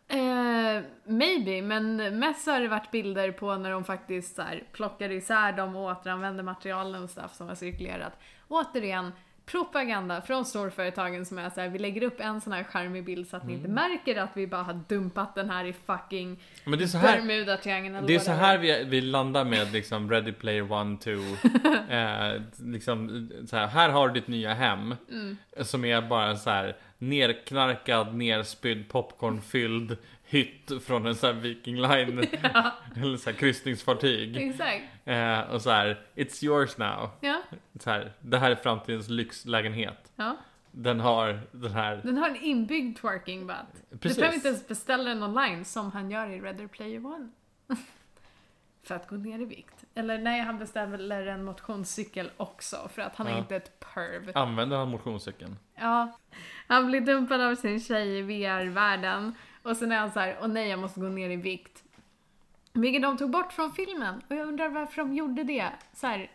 [0.09, 5.13] Eh, maybe, men mest har det varit bilder på när de faktiskt så här, plockar
[5.13, 8.13] isär dem och återanvänder materialen och stuff som har cirkulerat.
[8.49, 9.13] Återigen,
[9.47, 13.29] propaganda från storföretagen som är så här, vi lägger upp en sån här charmig bild
[13.29, 16.79] så att ni inte märker att vi bara har dumpat den här i fucking Men
[16.79, 20.33] det är så här, Bermuda-triangeln det är så här vi, vi landar med liksom Ready
[20.33, 21.11] Player One, Two.
[21.91, 24.95] eh, liksom, så här, här har du ditt nya hem.
[25.11, 25.37] Mm.
[25.61, 29.97] Som är bara så här nerknarkad, nerspydd, popcornfylld
[30.35, 32.19] hytt från en sån här Viking Line
[32.97, 34.37] eller så kryssningsfartyg.
[34.37, 34.85] Exakt.
[35.05, 37.11] Eh, och så här, it's yours now.
[37.21, 37.43] Ja,
[37.81, 40.13] Så här, det här är framtidens lyxlägenhet.
[40.17, 40.37] ja.
[40.77, 43.57] Den har den här, Den har en inbyggd twerking butt.
[43.91, 44.19] Du Precis.
[44.19, 47.29] behöver inte ens beställa den online som han gör i Redder Player One.
[48.83, 49.85] för att gå ner i vikt.
[49.95, 53.39] Eller nej, han beställer en motionscykel också för att han är Ja.
[53.39, 54.33] inte ett perv.
[54.35, 55.57] använder han motionscykeln?
[55.75, 56.19] Ja,
[56.69, 59.35] han blir dumpad av sin tjej i VR-världen
[59.65, 61.83] och sen är han så här, åh nej jag måste gå ner i vikt.
[62.73, 65.71] Vilket de tog bort från filmen och jag undrar varför de gjorde det.
[65.93, 66.31] Så här,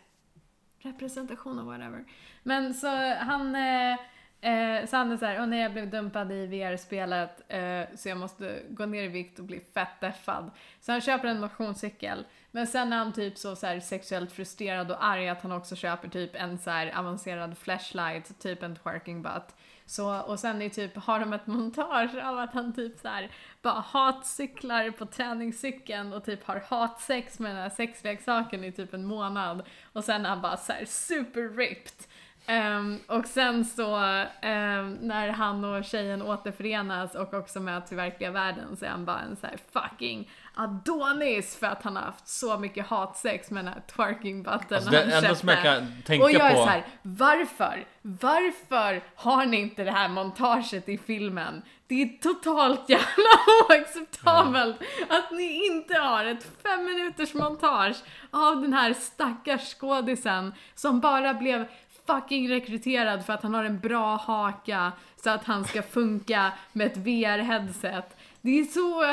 [0.78, 2.04] representation och whatever.
[2.42, 3.92] Men så han, eh,
[4.40, 8.08] eh, så han är så här, åh nej jag blev dumpad i VR-spelet eh, så
[8.08, 10.50] jag måste gå ner i vikt och bli fett deffad.
[10.80, 12.24] Så han köper en motionscykel.
[12.50, 15.76] Men sen är han typ så, så här, sexuellt frustrerad och arg att han också
[15.76, 19.54] köper typ en så här avancerad flashlight, typ en twerking butt.
[19.90, 23.30] Så, och sen är typ, har de ett montage av att han typ så här
[23.62, 29.04] bara hatcyklar på träningscykeln och typ har hatsex med den här sexleksaken i typ en
[29.04, 29.62] månad.
[29.92, 32.06] Och sen är han bara så här super ripped.
[32.48, 38.30] Um, och sen så um, när han och tjejen återförenas och också möts i verkliga
[38.30, 42.58] världen så är han bara en såhär fucking Adonis för att han har haft så
[42.58, 46.24] mycket hatsex med den här twerking butten Alltså det han enda som jag kan tänka
[46.24, 46.62] Och jag är på.
[46.62, 47.84] så här, varför?
[48.02, 51.62] Varför har ni inte det här montaget i filmen?
[51.86, 53.30] Det är totalt jävla
[53.68, 54.76] oacceptabelt
[55.08, 57.96] att ni inte har ett fem minuters montage
[58.30, 61.66] av den här stackars skådisen som bara blev
[62.06, 64.92] fucking rekryterad för att han har en bra haka
[65.24, 68.16] så att han ska funka med ett VR-headset.
[68.42, 69.04] Det är så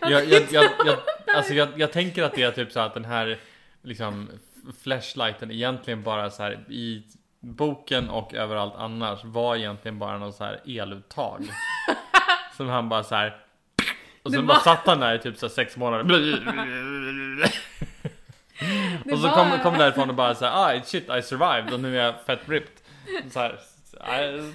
[0.00, 0.98] Jag, jag, jag, jag,
[1.36, 3.38] alltså jag, jag tänker att det är typ så att den här
[3.82, 4.28] liksom
[4.82, 7.02] flashlighten egentligen bara så här i
[7.40, 11.44] boken och överallt annars var egentligen bara någon så här eluttag.
[12.56, 13.36] som han bara så här.
[14.22, 16.04] Och sen var- bara satt han där i typ så sex månader.
[19.12, 21.98] Och så kom, kom därifrån och bara så här, ah shit I survived och nu
[22.00, 22.70] är jag fett ripped.
[23.32, 23.58] Så här,
[24.24, 24.52] I-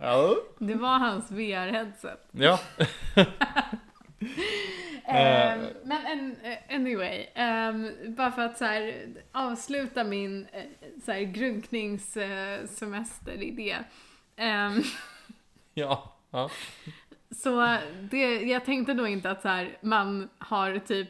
[0.00, 0.36] ja.
[0.58, 2.28] Det var hans VR-headset.
[2.30, 2.60] Ja.
[5.04, 10.46] Ehm, men en, eh, anyway, ehm, bara för att så här, avsluta min uh,
[11.04, 13.76] så här, grunkningssemesteridé.
[14.36, 14.82] Um,
[15.74, 16.14] Ja.
[16.30, 16.50] ja.
[17.30, 17.76] så
[18.10, 21.08] det, jag tänkte då inte att så här, man har typ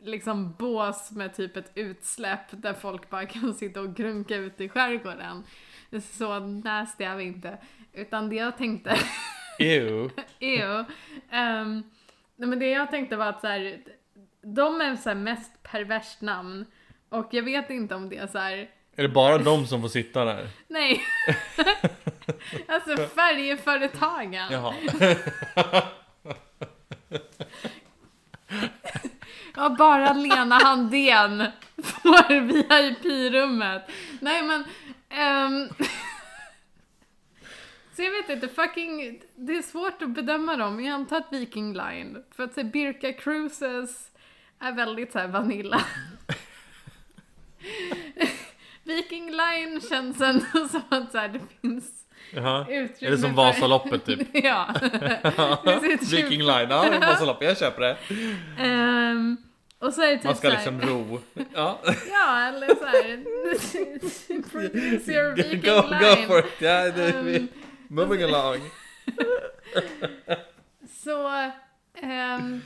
[0.00, 4.68] liksom bås med typ ett utsläpp där folk bara kan sitta och grunka ute i
[4.68, 5.44] skärgården.
[6.12, 7.58] Så nasty är vi inte.
[7.92, 8.98] Utan det jag tänkte
[9.58, 10.10] Ew.
[10.40, 10.84] Ew.
[11.32, 11.82] Um,
[12.36, 13.78] men det jag tänkte var att så här,
[14.42, 16.66] de är så mest perverst namn.
[17.08, 18.70] Och jag vet inte om det är så här.
[18.96, 20.48] Är det bara de som får sitta där?
[20.68, 21.02] nej.
[22.68, 24.46] alltså färjeföretagen.
[24.50, 24.74] Jaha.
[29.56, 31.44] Ja, bara Lena Handén
[31.76, 33.90] får VIP-rummet.
[34.20, 34.64] Nej men,
[35.16, 35.68] ehm,
[37.96, 40.84] Så jag vet inte, fucking, det är svårt att bedöma dem.
[40.84, 44.10] Jag antar att Viking Line, för att säga Birka Cruises
[44.60, 45.80] är väldigt så här vanilla.
[48.84, 52.04] Viking Line känns ändå som att så här, det finns
[52.34, 52.60] Jaha.
[52.68, 54.28] utrymme Är det som för- Vasaloppet typ?
[54.32, 54.74] ja.
[56.10, 57.96] Viking Line, ja Vasaloppet, jag köper det.
[58.58, 59.36] Ehm,
[59.78, 61.20] och så är det typ Man ska liksom ro.
[61.54, 61.80] Ja.
[62.10, 63.24] Ja, eller såhär...
[64.50, 66.26] Produce your Viking Go, go line.
[66.26, 67.24] for it!
[67.24, 67.36] Vi.
[67.36, 67.48] Ehm,
[67.88, 68.58] Moving along.
[70.88, 71.28] Så...
[72.02, 72.60] ehm,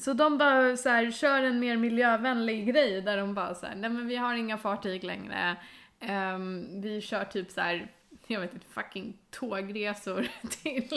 [0.00, 3.74] så de bara så här, kör en mer miljövänlig grej där de bara så här,
[3.74, 5.56] nej men vi har inga fartyg längre.
[6.00, 7.88] Ehm, vi kör typ så här,
[8.32, 10.28] jag vet inte, fucking tågresor
[10.62, 10.88] till,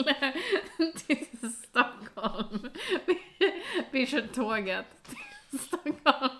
[1.06, 2.70] till Stockholm.
[3.90, 4.86] Vi, kör tåget
[5.50, 6.30] till Stockholm.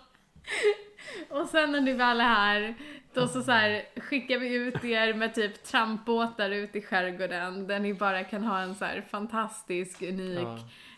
[1.28, 2.74] Och sen när ni väl är här,
[3.12, 7.78] då så, så här, skickar vi ut er med typ trampbåtar ut i skärgården där
[7.78, 10.48] ni bara kan ha en så här fantastisk, unik,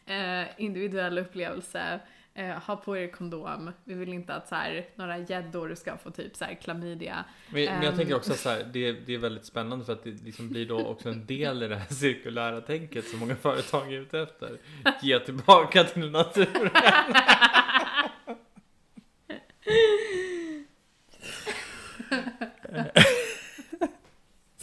[0.06, 2.00] eh, individuell upplevelse.
[2.38, 3.70] Eh, ha på er kondom.
[3.84, 7.24] Vi vill inte att så här, några gäddor ska få typ så här klamydia.
[7.50, 7.96] Men, men jag Ehm.
[7.96, 10.86] tänker också så här, det, det är väldigt spännande för att det liksom blir då
[10.86, 14.58] också en del i det här cirkulära tänket som många företag är ute efter.
[15.02, 16.70] Ge tillbaka till naturen.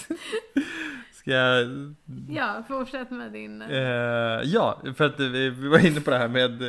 [1.26, 1.95] Ska jag...
[2.30, 3.61] Ja, fortsätt med din...
[3.61, 3.78] Eh,
[4.43, 6.61] ja, för att vi, vi var inne på det här med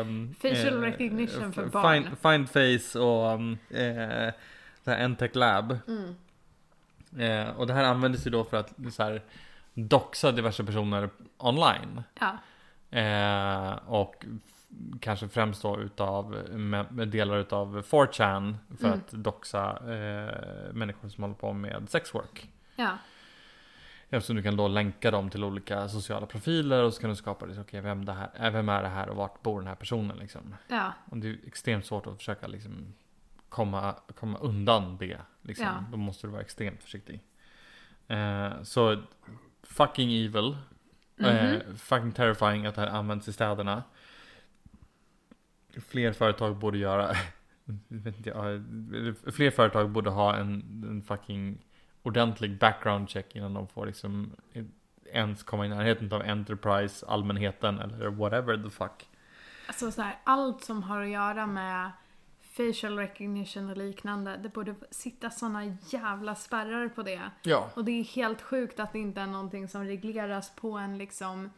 [0.00, 2.02] ehm, Facial recognition för barn.
[2.02, 4.32] Find, find face och um, eh,
[4.84, 5.78] det här Entech Lab.
[5.88, 6.14] Mm.
[7.18, 9.22] Eh, och det här användes ju då för att så här,
[9.74, 11.08] doxa diverse personer
[11.38, 12.02] online.
[12.20, 12.36] Ja.
[12.98, 14.24] Eh, och
[15.00, 18.98] kanske främst då utav med, delar utav 4chan för Mm.
[18.98, 22.48] att doxa eh, människor som håller på med sexwork.
[22.76, 22.98] Ja.
[24.16, 27.46] Eftersom du kan då länka dem till olika sociala profiler och så kan du skapa
[27.46, 29.74] det, okej vem, det här, eh, vem är det här och vart bor den här
[29.74, 30.54] personen liksom.
[30.68, 30.92] Ja.
[31.10, 32.94] Och det är extremt svårt att försöka liksom
[33.48, 35.18] komma, komma undan det.
[35.42, 35.66] Liksom.
[35.66, 35.84] Ja.
[35.90, 37.20] Då måste du vara extremt försiktig.
[38.08, 39.02] Eh, så
[39.62, 40.56] fucking evil.
[41.20, 41.76] Eh, Mhm.
[41.76, 43.82] fucking terrifying att det här används i städerna.
[45.88, 47.14] Fler företag borde göra
[49.32, 50.50] Fler företag borde ha en,
[50.90, 51.58] en fucking
[52.04, 54.36] ordentlig background check innan de får liksom
[55.12, 59.08] ens komma i närheten av Enterprise, allmänheten eller whatever the fuck.
[59.66, 61.90] Alltså så här, allt som har att göra med
[62.56, 67.20] facial recognition och liknande, det borde sitta såna jävla spärrar på det.
[67.42, 67.70] Ja.
[67.74, 71.50] Och det är helt sjukt att det inte är någonting som regleras på en liksom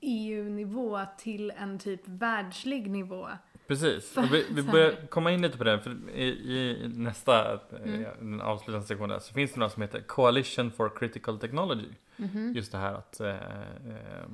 [0.00, 3.28] EU-nivå till en typ världslig nivå.
[3.66, 8.04] Precis, och vi, vi börjar komma in lite på det, för i, i nästa, Mm.
[8.04, 11.88] eh, den avslutande sektionen så finns det något som heter Coalition for Critical Technology.
[12.16, 12.52] Mhm.
[12.56, 14.24] Just det här att, eh, eh,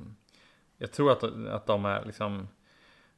[0.77, 2.47] jag tror att, att de är liksom,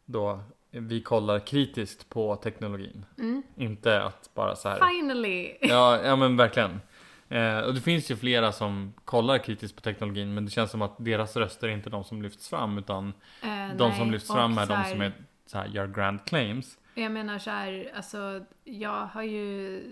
[0.06, 0.40] då,
[0.72, 3.06] vi kollar kritiskt på teknologin.
[3.18, 3.44] Mm.
[3.56, 5.58] Inte att bara så här, Finally!
[5.62, 6.82] ja, ja men verkligen.
[7.30, 10.82] Eh, och det finns ju flera som kollar kritiskt på teknologin, men det känns som
[10.82, 14.28] att deras röster är inte de som lyfts fram, utan Eh, de nej, som lyfts
[14.32, 15.14] fram är de som är,
[15.46, 16.78] så här, gör grand claims.
[16.96, 19.84] Jag menar så här, alltså jag har ju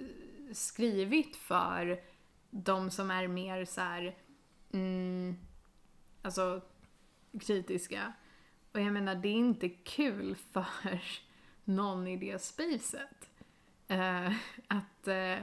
[0.53, 1.99] skrivit för
[2.49, 4.15] de som är mer så här,
[4.73, 5.35] mm,
[6.21, 6.61] alltså
[7.39, 8.13] kritiska.
[8.71, 10.65] Och jag menar det är inte kul för
[11.63, 13.29] någon i det spacet.
[13.87, 14.27] Eh,
[14.67, 15.37] att eh,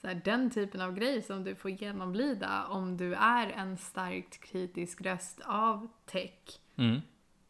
[0.00, 4.40] så här, den typen av grej som du får genomlida om du är en starkt
[4.40, 7.00] kritisk röst av tech Mm.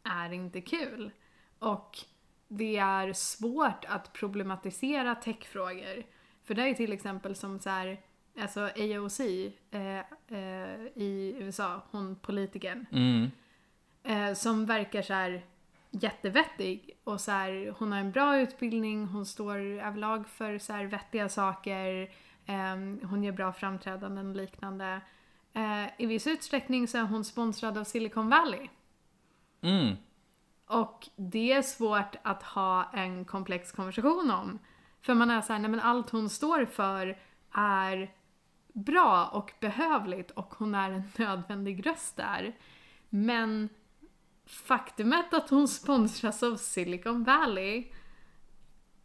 [0.03, 1.11] är inte kul.
[1.59, 1.97] Och
[2.47, 6.03] det är svårt att problematisera techfrågor.
[6.43, 8.01] För det är till exempel som så här,
[8.39, 9.19] alltså AOC
[9.71, 9.97] eh,
[10.27, 13.31] eh, i USA, hon politikern, Mm.
[14.03, 15.45] eh, som verkar så här
[15.91, 20.85] jättevettig och så här, hon har en bra utbildning, hon står överlag för så här
[20.85, 22.11] vettiga saker,
[22.45, 25.01] eh, hon gör bra framträdanden och liknande.
[25.53, 28.67] Eh, I viss utsträckning så är hon sponsrad av Silicon Valley.
[29.61, 29.95] Mm.
[30.67, 34.59] Och det är svårt att ha en komplex konversation om.
[35.01, 37.17] För man är såhär, nej men allt hon står för
[37.51, 38.13] är
[38.73, 42.55] bra och behövligt och hon är en nödvändig röst där.
[43.09, 43.69] Men
[44.45, 47.87] faktumet att hon sponsras av Silicon Valley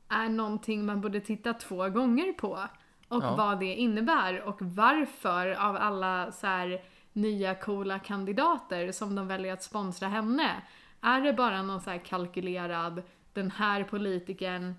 [0.09, 2.69] är någonting man borde titta två gånger på.
[3.09, 3.37] Och Ja.
[3.37, 6.83] vad det innebär och varför av alla så här
[7.13, 10.63] nya coola kandidater som de väljer att sponsra henne.
[11.03, 14.75] Är det bara någon så här kalkylerad, den här politikern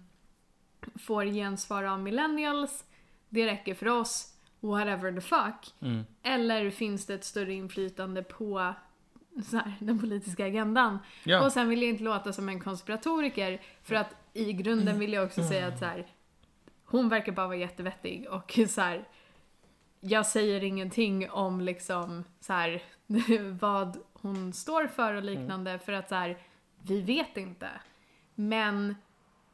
[0.96, 2.86] får gensvar av millennials,
[3.30, 5.74] det räcker för oss, whatever the fuck.
[5.82, 6.06] Mm.
[6.24, 8.60] Eller finns det ett större inflytande på
[9.52, 11.00] här, den politiska agendan?
[11.24, 11.46] Ja.
[11.46, 15.26] Och sen vill jag inte låta som en konspiratoriker, för att i grunden vill jag
[15.26, 16.08] också säga att så här,
[16.86, 19.08] hon verkar bara vara jättevettig och så här,
[20.00, 22.84] jag säger ingenting om liksom så här,
[23.60, 26.38] vad hon står för och liknande för att så här,
[26.82, 27.70] vi vet inte.
[28.36, 28.96] Men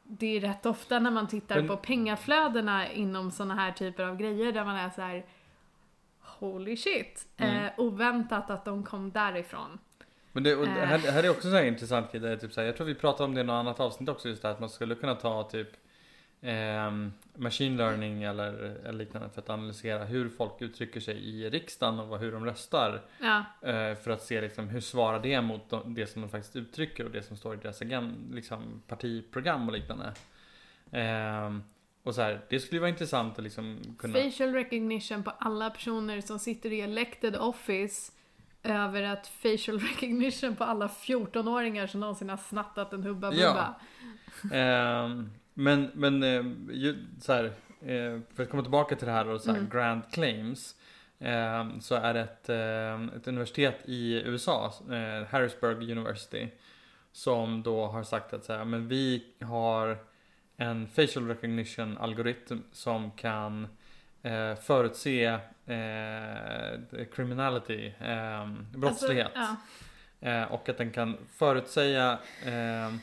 [0.02, 4.16] det är rätt ofta när man tittar Men- på pengaflödena inom såna här typer av
[4.16, 5.24] grejer där man är så här
[6.20, 7.26] holy shit.
[7.36, 7.64] Mm.
[7.64, 9.78] Eh, oväntat att de kom därifrån.
[10.32, 11.02] Men det, här, Eh.
[11.02, 13.24] det här är också så här intressant grej, typ så här, jag tror vi pratade
[13.24, 15.42] om det i något annat avsnitt också, just det här att man skulle kunna ta
[15.42, 15.68] typ
[16.42, 21.98] ehm, machine learning eller, eller liknande för att analysera hur folk uttrycker sig i riksdagen
[21.98, 23.00] och hur de röstar.
[23.20, 26.56] Ja, eh, för att se liksom, hur svarar det mot de, det som de faktiskt
[26.56, 27.82] uttrycker och det som står i deras
[28.30, 30.12] liksom, partiprogram och liknande.
[30.90, 31.62] Ehm,
[32.02, 34.14] och så här, det skulle vara intressant att liksom kunna...
[34.14, 38.12] facial recognition på alla personer som sitter i elected office
[38.62, 43.74] över att facial recognition på alla 14-åringar som någonsin har snattat en Hubba Bubba.
[44.42, 44.56] Ja.
[44.56, 45.30] Ehm,
[45.60, 46.44] men men eh,
[46.76, 47.44] ju, så här,
[47.80, 49.70] eh, för att komma tillbaka till det här och så här, Mm.
[49.70, 50.74] grand claims.
[51.22, 56.48] ehm, så är det ett, eh, ett universitet i USA, eh, Harrisburg University.
[57.12, 59.98] Som då har sagt att så här, men vi har
[60.56, 63.68] en facial recognition algoritm som kan
[64.22, 65.24] eh, förutse
[65.66, 69.30] eh, criminality, eh, brottslighet.
[69.34, 69.56] Alltså,
[70.20, 70.30] ja.
[70.30, 72.94] Eh, och att den kan förutsäga eh,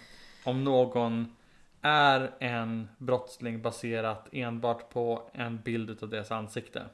[0.43, 1.35] om någon
[1.81, 6.85] är en brottsling baserat enbart på en bild av deras ansikte.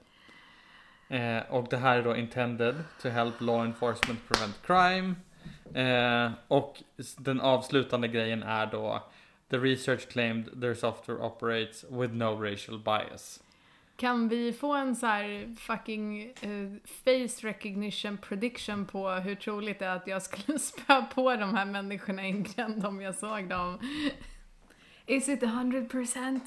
[1.10, 5.16] Eh, och det här är då intended to help law enforcement prevent crime.
[5.74, 6.84] Eh, och
[7.18, 9.04] den avslutande grejen är då
[9.50, 13.44] The research claimed their software operates with no racial bias.
[13.96, 19.86] Kan vi få en så här fucking uh, face recognition prediction på hur troligt det
[19.86, 23.50] är att jag skulle spöa på de här människorna i en gränd om jag såg
[23.50, 23.80] dem?
[25.06, 26.40] Is it 100%?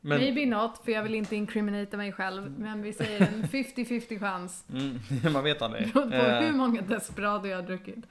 [0.00, 2.50] Men, Maybe not, för jag vill inte incriminata mig själv.
[2.58, 4.64] Men vi säger en 50-50 chans.
[4.72, 5.00] mm,
[5.32, 5.92] man vet aldrig.
[5.92, 8.04] Beroende på Eh, hur många Desperado jag har druckit.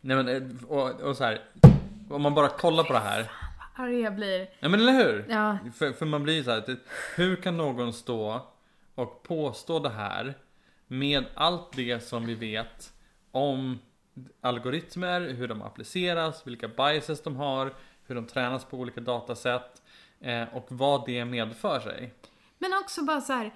[0.00, 1.40] nej men, eh, och, och så här.
[2.10, 3.30] Om man bara kollar på det här.
[3.74, 4.48] Arg jag blir.
[4.60, 5.24] Ja men eller hur?
[5.28, 6.68] Ja, För, för man blir ju så här, att,
[7.16, 8.46] hur kan någon stå
[8.94, 10.34] och påstå det här
[10.86, 12.92] med allt det som vi vet
[13.30, 13.78] om
[14.40, 17.72] algoritmer, hur de appliceras, vilka biases de har,
[18.08, 19.82] hur de tränas på olika datasätt
[20.20, 22.14] eh, och vad det medför sig.
[22.58, 23.54] Men också bara så här.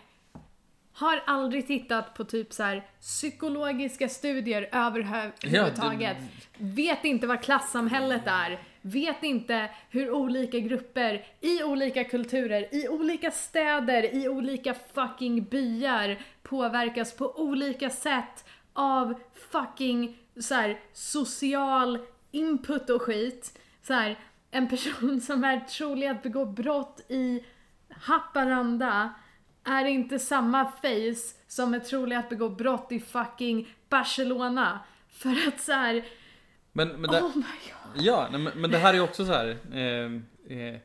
[0.94, 6.16] Har aldrig tittat på typ så här psykologiska studier överhuvudtaget.
[6.58, 8.58] Vet inte vad klassamhället är.
[8.82, 16.18] Vet inte hur olika grupper i olika kulturer, i olika städer, i olika fucking byar
[16.42, 19.14] påverkas på olika sätt av
[19.50, 21.98] fucking så här, social
[22.30, 23.58] input och skit.
[23.82, 24.18] Så här,
[24.54, 27.44] en person som är trolig att begå brott i
[27.88, 29.14] Haparanda
[29.64, 34.80] är inte samma face som är trolig att begå brott i fucking Barcelona.
[35.08, 36.04] För att så här,
[36.72, 38.04] Men, men, det, oh my god.
[38.04, 39.56] ja, men, men det här är också så här.
[39.72, 40.80] Eh, eh,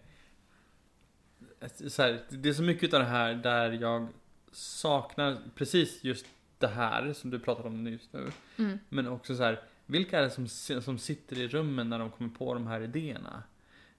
[1.88, 2.24] så här.
[2.30, 4.08] Det är så mycket av det här där jag
[4.52, 6.26] saknar precis just
[6.58, 8.32] det här som du pratade om just nu.
[8.58, 8.80] Mm.
[8.90, 10.48] Men också så här, vilka är det som,
[10.82, 13.44] som sitter i rummen när de kommer på de här idéerna?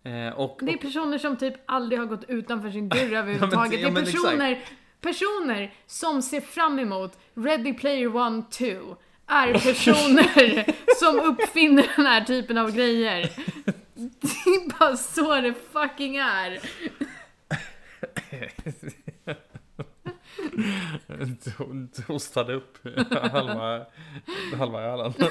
[0.08, 3.80] Eh, och, Det är och, personer som typ aldrig har gått utanför sin dörr överhuvudtaget.
[3.80, 4.64] ja, det är personer,
[5.00, 8.64] personer som ser fram emot Ready Player One 2
[9.26, 10.64] är personer
[10.98, 13.30] som uppfinner den här typen av grejer.
[13.94, 16.58] Det är bara så det fucking är.
[22.06, 22.78] hostade upp
[23.32, 23.86] halva,
[24.58, 25.14] halva ölen.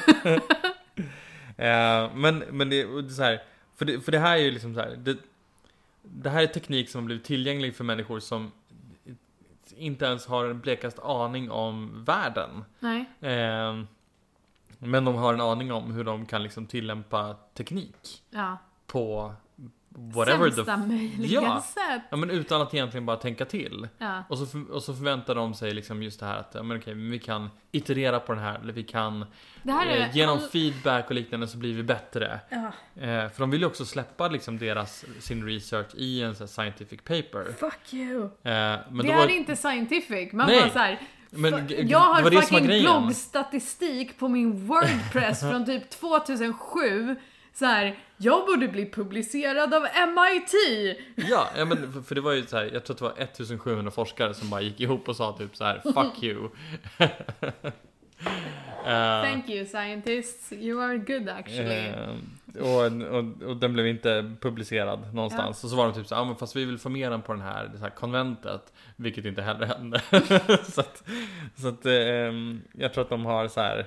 [1.58, 3.42] eh, men, men det, och det är så här,
[3.78, 5.18] för det, för det här är ju liksom så här, det,
[6.02, 8.52] det här är teknik som har blivit tillgänglig för människor som
[9.78, 12.64] inte ens har en blekast aning om världen.
[12.80, 13.06] Nej.
[13.22, 13.84] Eh,
[14.80, 18.58] men de har en aning om hur de kan liksom tillämpa teknik Ja.
[18.88, 19.34] på
[20.00, 20.88] whatever Sämsta the...
[20.88, 21.62] möjliga Ja.
[21.74, 22.02] sätt.
[22.10, 23.88] Ja men utan att egentligen bara tänka till.
[23.98, 24.24] Ja.
[24.30, 26.94] Och så, för- och så förväntar de sig liksom just det här att men okej,
[26.94, 29.22] vi kan iterera på den här, eller vi kan
[29.68, 32.40] eh, genom all- feedback och liknande så blir vi bättre.
[32.50, 32.58] Ja.
[33.04, 37.00] Eh, för de vill ju också släppa liksom deras, sin research i en här scientific
[37.02, 37.54] paper.
[37.60, 38.24] Fuck you.
[38.24, 40.34] Eh, men det är var, inte scientific.
[40.34, 40.60] Man Nej.
[40.62, 47.16] bara så här, Men jag har fucking bloggstatistik på min Wordpress från typ 2007.
[47.60, 50.54] Så här, jag borde bli publicerad av MIT.
[51.16, 53.92] Ja, ja men för, det var ju så här, jag tror att det var 1700
[53.92, 56.50] forskare som bara gick ihop och sa typ så här: 'fuck you'
[58.86, 61.88] Eh, Thank you scientists, you are good actually.
[61.88, 65.64] Eh, och, och, och den blev inte publicerad någonstans.
[65.64, 67.22] Och så var de typ så ja ah, men fast vi vill få med den
[67.22, 68.74] på den här, det här konventet.
[68.96, 70.02] Vilket inte heller hände.
[70.64, 71.04] så att,
[71.56, 73.86] så att ehm, jag tror att de har så här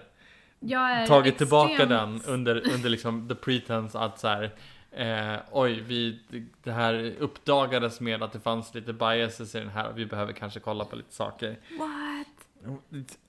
[1.06, 4.50] tagit tillbaka den under, under liksom the pretense att så här
[4.90, 6.18] eh, oj, vi,
[6.62, 10.32] det här uppdagades med att det fanns lite biases i den här och vi behöver
[10.32, 11.56] kanske kolla på lite saker.
[11.78, 12.26] What?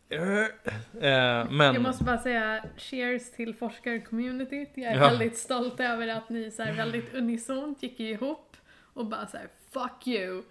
[0.10, 1.74] Eh, men...
[1.74, 4.70] Jag måste bara säga cheers till forskarcommunityt.
[4.74, 5.08] Jag är Ja.
[5.10, 8.58] väldigt stolt över att ni så här väldigt unisont gick ihop
[8.94, 10.44] och bara så här fuck you.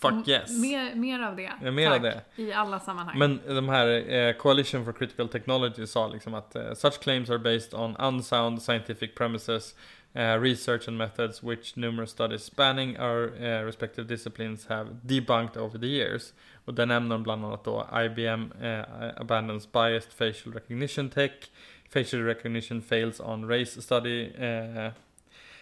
[0.00, 0.50] Fuck yes.
[0.50, 1.52] m- Mer, mer av det.
[1.62, 2.02] Ja, mer av Tack.
[2.36, 2.42] det.
[2.42, 3.18] I alla sammanhang.
[3.18, 7.38] Men de här eh, Coalition for Critical Technology sa liksom att eh, such claims are
[7.38, 9.74] based on unsound scientific premises,
[10.12, 15.78] eh, research and methods which numerous studies spanning our eh, respective disciplines have debunked over
[15.78, 16.32] the years.
[16.64, 18.84] Och där nämner de bland annat då IBM eh,
[19.16, 21.30] abandons biased facial recognition tech,
[21.90, 24.32] facial recognition fails on race study,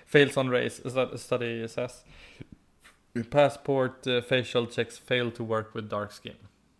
[0.06, 2.04] fails on race stu- study says.
[3.30, 6.36] Passport eh, facial checks fail to work with dark skin.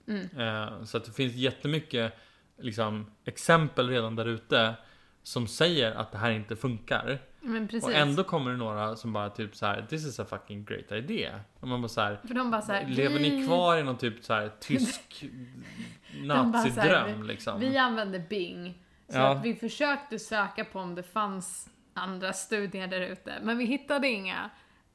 [0.09, 0.29] mm.
[0.41, 2.13] Eh, Så att det finns jättemycket
[2.59, 4.75] liksom, exempel redan där ute
[5.23, 7.19] som säger att det här inte funkar.
[7.41, 7.85] Men precis.
[7.85, 10.93] Och ändå kommer det några som bara typ så här: This is a fucking great
[10.93, 11.41] idea.
[11.61, 13.83] Och man bara så här, För de bara så här, Lever vi, ni kvar i
[13.83, 15.25] någon typ så här tysk
[16.25, 17.61] nazidröm liksom?
[17.61, 18.79] Vi använde Bing.
[19.09, 19.29] Så Ja.
[19.35, 23.35] att vi försökte söka på om det fanns andra studier där ute.
[23.43, 24.51] Men vi hittade inga.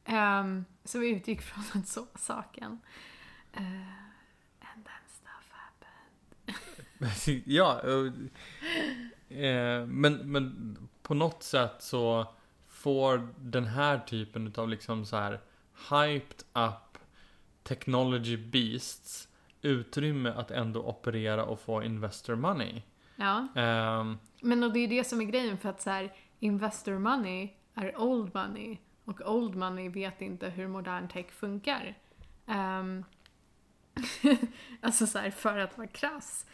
[0.05, 2.79] Ehm, så vi utgick från att så saken.
[3.53, 3.99] Eh,
[7.45, 8.13] ja, eh,
[9.45, 12.33] eh, men, men på något sätt så
[12.67, 15.39] får den här typen av liksom så här
[15.89, 16.97] hyped up
[17.63, 19.27] technology beasts
[19.61, 22.81] utrymme att ändå operera och få investor money.
[23.15, 23.47] Ja.
[23.55, 27.49] Ehm, Men och det är det som är grejen för att så här, investor money
[27.75, 28.77] är old money
[29.09, 31.95] och old money vet inte hur modern tech funkar.
[32.45, 33.05] Um,
[34.81, 36.45] alltså så här, för att vara krass.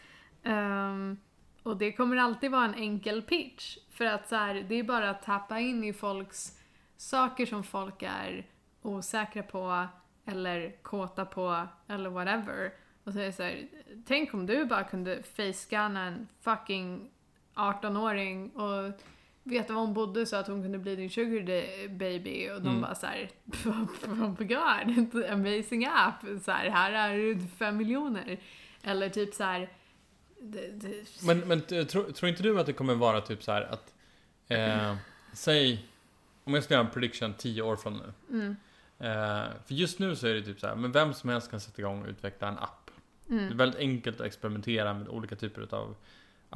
[0.44, 1.18] Um,
[1.62, 3.78] och det kommer alltid vara en enkel pitch.
[3.90, 6.58] För att så här, det är bara att tappa in i folks
[6.96, 8.46] saker som folk är
[8.82, 9.86] osäkra på
[10.24, 12.72] eller kåta på eller whatever.
[13.04, 13.68] Och så är det så här,
[14.06, 17.10] tänk om du bara kunde face en fucking
[17.54, 19.00] 18-åring och
[19.46, 22.80] veta var hon bodde så att hon kunde bli din sugar baby och de Mm.
[22.80, 23.30] bara såhär
[23.64, 26.20] Oh my god, amazing app!
[26.44, 28.40] Så här, här är fem miljoner.
[28.82, 29.68] Eller typ så här.
[30.40, 33.62] Det, det, men men tror, tror inte du att det kommer vara typ så här
[33.62, 33.94] att
[34.48, 34.96] eh,
[35.32, 35.86] Säg
[36.44, 38.36] Om jag ska göra en prediction 10 år från nu.
[38.38, 38.56] mm,
[38.98, 41.60] Eh, för just nu så är det typ så här, men vem som helst kan
[41.60, 42.90] sätta igång och utveckla en app.
[43.26, 45.96] Det är mm, väldigt enkelt att experimentera med olika typer av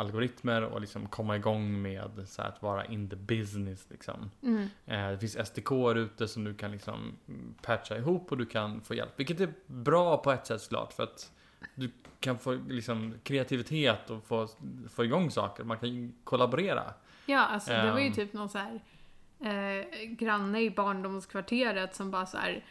[0.00, 4.30] algoritmer och liksom komma igång med så att vara in the business liksom.
[4.42, 7.16] mm, Eh, det finns SDK ute som du kan liksom
[7.62, 9.12] patcha ihop och du kan få hjälp.
[9.16, 11.32] Vilket är bra på ett sätt såklart för att
[11.74, 11.90] du
[12.20, 14.48] kan få liksom kreativitet och få,
[14.90, 15.64] få igång saker.
[15.64, 16.94] Man kan kollaborera.
[17.26, 18.12] Ja, alltså det var ju Ehm.
[18.12, 18.80] typ någon så här
[19.40, 22.64] eh, granne i barndomskvarteret som bara så här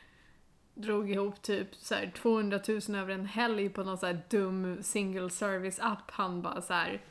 [0.73, 4.83] drog ihop typ så här 200 000 över en helg på någon så här dum
[4.83, 6.11] single service app.
[6.11, 7.01] Han bara så här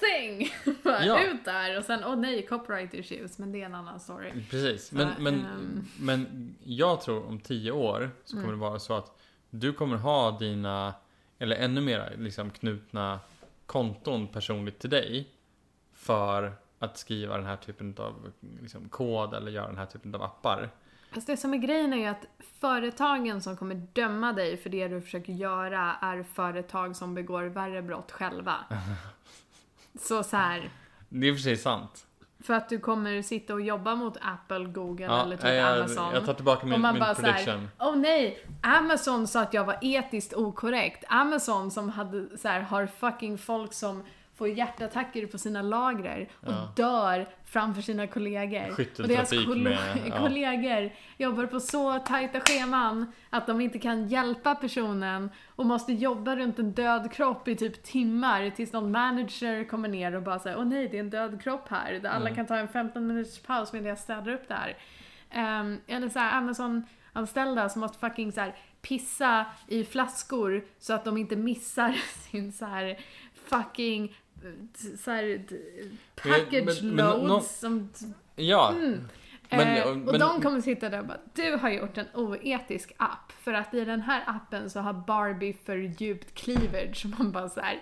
[0.00, 0.50] thing!
[0.82, 1.24] bara Ja.
[1.24, 4.32] ut där och sen åh nej, copyright issues, men det är en annan story.
[4.50, 4.92] Precis.
[4.92, 5.84] Men, Så, men, ehm.
[6.00, 8.58] men jag tror om tio år så kommer Mm.
[8.60, 9.20] det vara så att
[9.50, 10.94] du kommer ha dina,
[11.38, 13.20] eller ännu mer liksom knutna
[13.66, 15.28] konton personligt till dig.
[15.94, 20.22] För att skriva den här typen av liksom, kod eller göra den här typen av
[20.22, 20.70] appar.
[21.14, 22.26] Fast det som är grejen är ju att
[22.60, 27.82] företagen som kommer döma dig för det du försöker göra är företag som begår värre
[27.82, 28.54] brott själva.
[30.00, 30.70] Så så här.
[31.08, 32.06] Det är för sig sant.
[32.42, 36.14] För att du kommer sitta och jobba mot Apple, Google Ja, eller typ jag, Amazon.
[36.14, 37.68] jag tar tillbaka min, och man min bara prediction.
[37.80, 41.04] åh nej, Amazon sa att jag var etiskt okorrekt.
[41.08, 44.02] Amazon som hade så här, har fucking folk som
[44.42, 46.72] får hjärtattacker på sina lagrer och Ja.
[46.76, 48.70] dör framför sina kollegor.
[48.98, 50.18] Och deras kolle- med- ja.
[50.22, 56.36] kollegor jobbar på så tajta scheman att de inte kan hjälpa personen och måste jobba
[56.36, 60.58] runt en död kropp i typ timmar tills någon manager kommer ner och bara säger
[60.58, 61.92] åh nej, det är en död kropp här.
[61.92, 62.34] Där alla Mm.
[62.34, 64.76] kan ta en 15 minuters paus medan jag städar upp det här.
[65.30, 71.04] Ehm, eller så här Amazon-anställda som måste fucking så här pissa i flaskor så att
[71.04, 71.92] de inte missar
[72.30, 72.98] sin så här
[73.48, 74.16] fucking
[75.04, 75.56] så här, d-
[76.14, 77.90] package men- men loads som
[78.36, 78.72] Ja.
[78.72, 79.00] Mm.
[79.48, 83.52] Eh, och de kommer sitta där och bara Du har gjort en oetisk app för
[83.52, 87.60] att i den här appen så har Barbie för djupt cleavage som man bara så
[87.60, 87.78] här.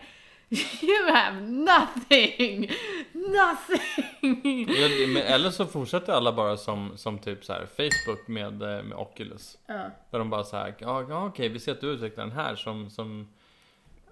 [0.83, 2.71] You have nothing!
[3.13, 4.69] Nothing!
[5.17, 8.99] Ja, eller så fortsätter alla bara som, som typ så här Facebook med, eh, med
[8.99, 9.59] Oculus.
[9.67, 9.91] Ja.
[10.11, 12.55] Där de bara så här, ja, ja okej vi ser att du utvecklar den här
[12.57, 13.29] som, som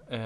[0.09, 0.19] eh,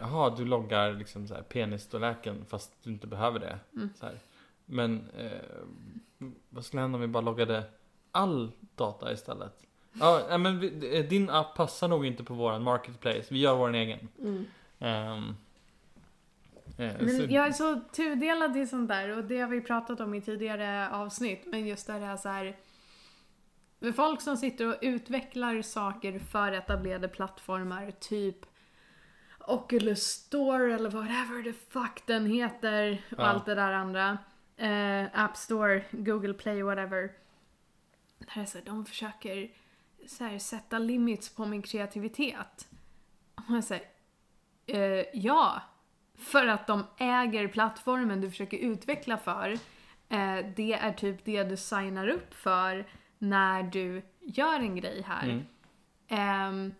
[0.00, 3.58] Jaha, du loggar liksom så här penisstorleken fast du inte behöver det.
[3.76, 3.90] Mm.
[3.94, 4.18] Så här.
[4.66, 7.64] Men eh, vad skulle hända om vi bara loggade
[8.12, 9.60] all data istället?
[9.92, 13.24] Ja, nej, men vi, eh, din app passar nog inte på våran marketplace.
[13.30, 14.08] Vi gör vår egen.
[14.18, 14.44] Mm.
[14.78, 15.36] Ehm,
[16.78, 20.00] eh, så- Men jag är så tudelad i sånt där och det har vi pratat
[20.00, 21.42] om i tidigare avsnitt.
[21.46, 22.56] Men just det är så här.
[23.96, 28.36] Folk som sitter och utvecklar saker för etablerade plattformar, typ
[29.48, 33.24] Oculus Store eller whatever the fuck den heter och Ja.
[33.26, 34.18] allt det där andra.
[34.56, 37.12] Eh, App Store, Google Play, whatever.
[38.18, 39.50] Där är så här, de försöker
[40.06, 42.68] så här, sätta limits på min kreativitet.
[43.34, 43.84] Och jag säger,
[44.66, 45.62] eh, ja,
[46.18, 49.50] för att de äger plattformen du försöker utveckla för.
[50.08, 52.86] Eh, det är typ det du signar upp för
[53.18, 55.44] när du gör en grej här.
[56.08, 56.74] Mm.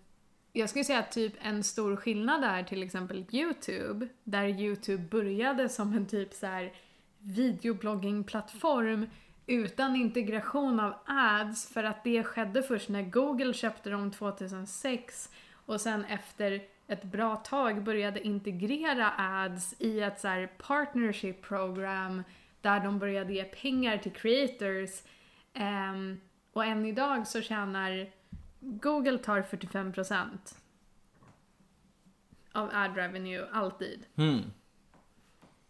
[0.53, 5.69] Jag skulle säga att typ en stor skillnad är till exempel YouTube, där YouTube började
[5.69, 6.73] som en typ så här
[7.19, 9.07] videobloggingplattform
[9.47, 15.31] utan integration av ads för att det skedde först när Google köpte dem 2006
[15.67, 22.23] och sen efter ett bra tag började integrera ads i ett så här partnership program
[22.61, 24.91] där de började ge pengar till creators.
[25.55, 26.21] Um,
[26.53, 28.07] och än idag så tjänar
[28.61, 30.29] Google tar 45%
[32.53, 34.07] av ad revenue, alltid.
[34.17, 34.43] Hmm.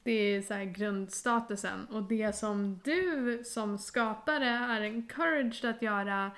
[0.02, 1.86] Det är så här grundstatusen.
[1.86, 6.30] Och det som du som skapare är encouraged att göra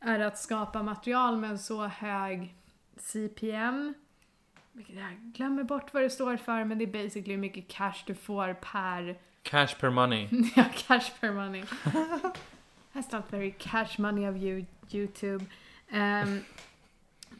[0.00, 2.54] är att skapa material med en så hög
[2.96, 3.94] CPM.
[4.72, 8.14] Jag glömmer bort vad det står för men det är basically hur mycket cash du
[8.14, 10.28] får per Cash per money.
[10.56, 11.62] Ja, cash per money.
[12.92, 15.44] That's not very cash money of you, YouTube.
[15.92, 16.44] Um,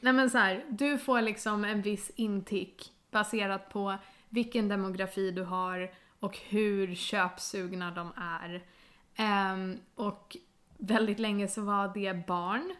[0.00, 3.96] nej men så här, du får liksom en viss intick baserat på
[4.28, 5.90] vilken demografi du har
[6.20, 8.64] och hur köpsugna de är.
[9.16, 10.36] Ehm, och
[10.78, 12.74] väldigt länge så var det barn.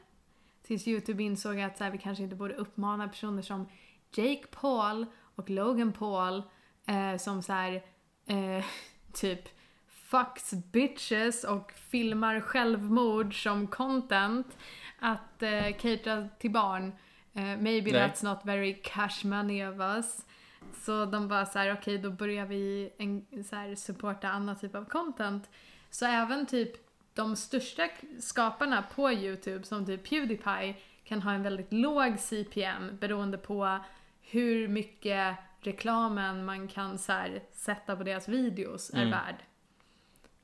[0.63, 3.69] Tills YouTube insåg att så här, vi kanske inte borde uppmana personer som
[4.15, 6.43] Jake Paul och Logan Paul
[6.87, 7.83] eh, som så här,
[8.27, 8.65] eh,
[9.13, 9.60] typ
[10.11, 14.59] fucks bitches och filmar självmord som content
[14.99, 16.93] att eh, catera till barn.
[17.35, 17.93] Eh, maybe Nej.
[17.93, 20.27] that's not very cash money of us.
[20.75, 24.75] Så de bara så här, okej då börjar vi en, så här, supporta annan typ
[24.75, 25.51] av content.
[25.91, 26.73] Så även typ
[27.15, 27.89] de största
[28.21, 33.79] skaparna på YouTube som typ Pewdiepie kan ha en väldigt låg CPM beroende på
[34.23, 39.11] hur mycket reklamen man kan så här, sätta på deras videos är Mm.
[39.11, 39.37] värd.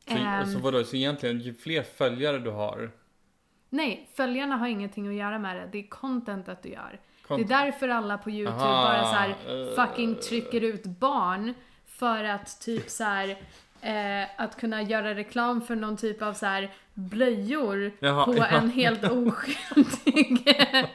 [0.09, 2.91] Så, Ehm, så vadå, så egentligen ju fler följare du har.
[3.71, 5.69] nej, följarna har ingenting att göra med det.
[5.73, 7.01] Det är contentet du gör.
[7.27, 9.75] Kon- Det är därför alla på YouTube Aha, bara så här eh.
[9.87, 11.55] fucking trycker ut barn
[11.87, 13.29] för att typ så här
[13.81, 18.47] eh, att kunna göra reklam för någon typ av så här blöjor Jaha, på ja.
[18.47, 20.47] en helt oskyldig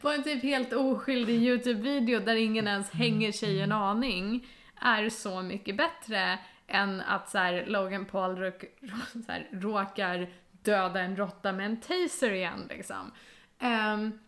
[0.00, 4.46] på en typ helt oskyldig YouTube-video där ingen ens hänger sig en aning
[4.80, 6.38] är så mycket bättre
[6.68, 8.64] än att så här, Logan Paul råk,
[9.26, 10.28] så här, råkar
[10.62, 13.12] döda en råtta med en taser igen liksom.
[13.58, 14.18] Ehm,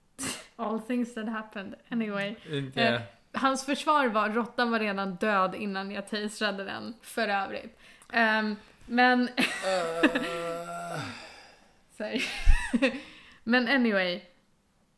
[0.56, 1.74] all things that happened.
[1.88, 2.36] Anyway.
[2.50, 2.82] Inte...
[2.82, 3.00] Eh,
[3.32, 7.78] hans försvar var råttan var redan död innan jag taserade den, för övrigt.
[8.12, 8.56] Ehm,
[8.86, 9.28] men...
[11.96, 12.22] Sorry.
[13.44, 14.20] men anyway.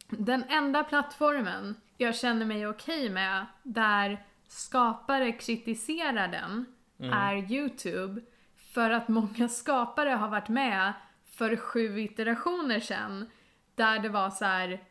[0.09, 6.66] Den enda plattformen jag känner mig okej med, där skapare kritiserar den,
[6.99, 7.12] Mm.
[7.12, 8.20] är YouTube.
[8.57, 10.92] För att många skapare har varit med
[11.24, 13.30] för sju iterationer sedan,
[13.74, 14.84] där det var så här.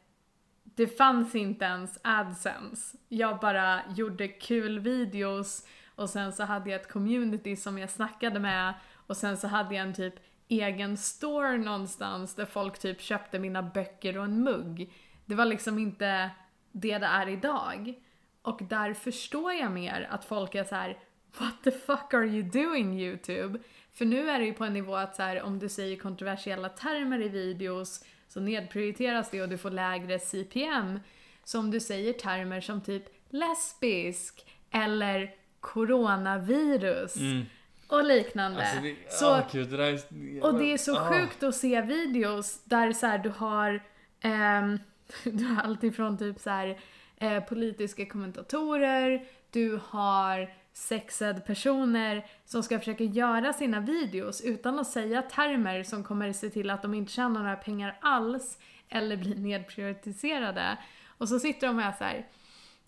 [0.63, 2.97] Det fanns inte ens AdSense.
[3.07, 8.39] Jag bara gjorde kul videos och sen så hade jag ett community som jag snackade
[8.39, 8.73] med
[9.07, 10.13] och sen så hade jag en typ
[10.47, 14.93] egen store någonstans där folk typ köpte mina böcker och en mugg.
[15.25, 16.29] Det var liksom inte
[16.71, 17.93] det det är idag.
[18.41, 20.97] Och där förstår jag mer att folk är så här:
[21.38, 23.59] What the fuck are you doing YouTube?
[23.93, 26.69] För nu är det ju på en nivå att så här, om du säger kontroversiella
[26.69, 30.99] termer i videos så nedprioriteras det och du får lägre CPM.
[31.43, 37.45] Så om du säger termer som typ lesbisk eller coronavirus Mm.
[37.88, 38.59] och liknande.
[38.59, 40.43] Alltså, det, så, gud, det där är...
[40.43, 41.09] och det är så Ah.
[41.09, 43.84] sjukt att se videos där så här, du har
[44.21, 44.80] ehm,
[45.23, 46.80] du har alltifrån typ så här,
[47.17, 54.88] eh, politiska kommentatorer, du har sexed personer som ska försöka göra sina videos utan att
[54.88, 58.57] säga termer som kommer se till att de inte tjänar några pengar alls
[58.89, 60.78] eller blir nedprioritiserade.
[61.17, 62.28] Och så sitter de här så här.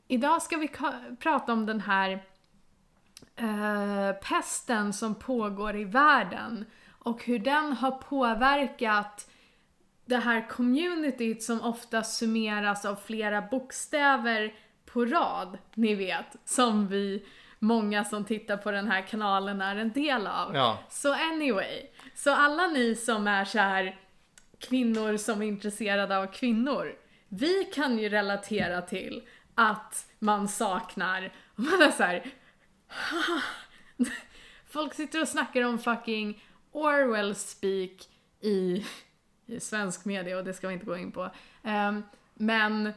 [0.08, 0.70] Idag ska vi
[1.20, 2.24] prata om den här
[3.36, 9.30] eh, pesten som pågår i världen och hur den har påverkat
[10.06, 14.54] det här communityt som ofta summeras av flera bokstäver
[14.86, 17.26] på rad, ni vet, som vi,
[17.60, 20.56] många som tittar på den här kanalen är en del av.
[20.56, 20.80] Ja.
[20.90, 24.00] Så anyway, så alla ni som är så här
[24.60, 26.96] kvinnor som är intresserade av kvinnor,
[27.28, 29.22] vi kan ju relatera till
[29.56, 32.26] att man saknar, och man är så här,
[34.70, 38.10] Folk sitter och snackar om fucking Orwell speak
[38.42, 38.86] i,
[39.46, 41.32] i svensk media och det ska vi inte gå in på.
[41.64, 42.04] Ehm,
[42.34, 42.94] men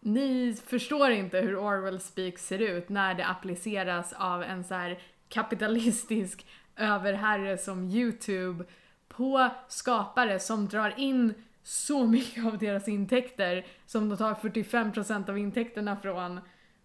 [0.00, 5.02] ni förstår inte hur Orwell speak ser ut när det appliceras av en så här
[5.28, 6.46] kapitalistisk
[6.76, 8.64] överherre som YouTube
[9.08, 15.38] på skapare som drar in så mycket av deras intäkter som de tar 45% av
[15.38, 16.40] intäkterna från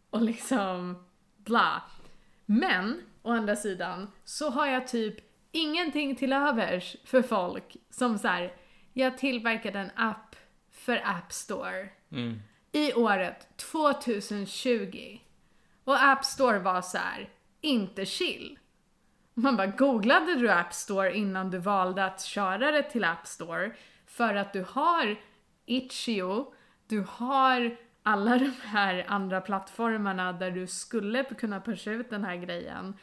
[0.09, 1.05] och liksom
[1.38, 1.84] bla.
[2.45, 5.16] Men, å andra sidan, så har jag typ
[5.51, 8.53] ingenting till övers för folk som så här,
[8.93, 10.36] jag tillverkade en app
[10.72, 12.39] för App Store Mm
[12.76, 15.19] i året 2020.
[15.84, 17.30] Och App Store var så här,
[17.61, 18.59] inte chill.
[19.34, 23.71] Man bara, googlade du App Store innan du valde att köra det till App Store?
[24.05, 25.15] För att du har
[25.65, 26.53] Itch.io,
[26.88, 32.36] du har alla de här andra plattformarna där du skulle kunna pusha ut den här
[32.36, 32.93] grejen,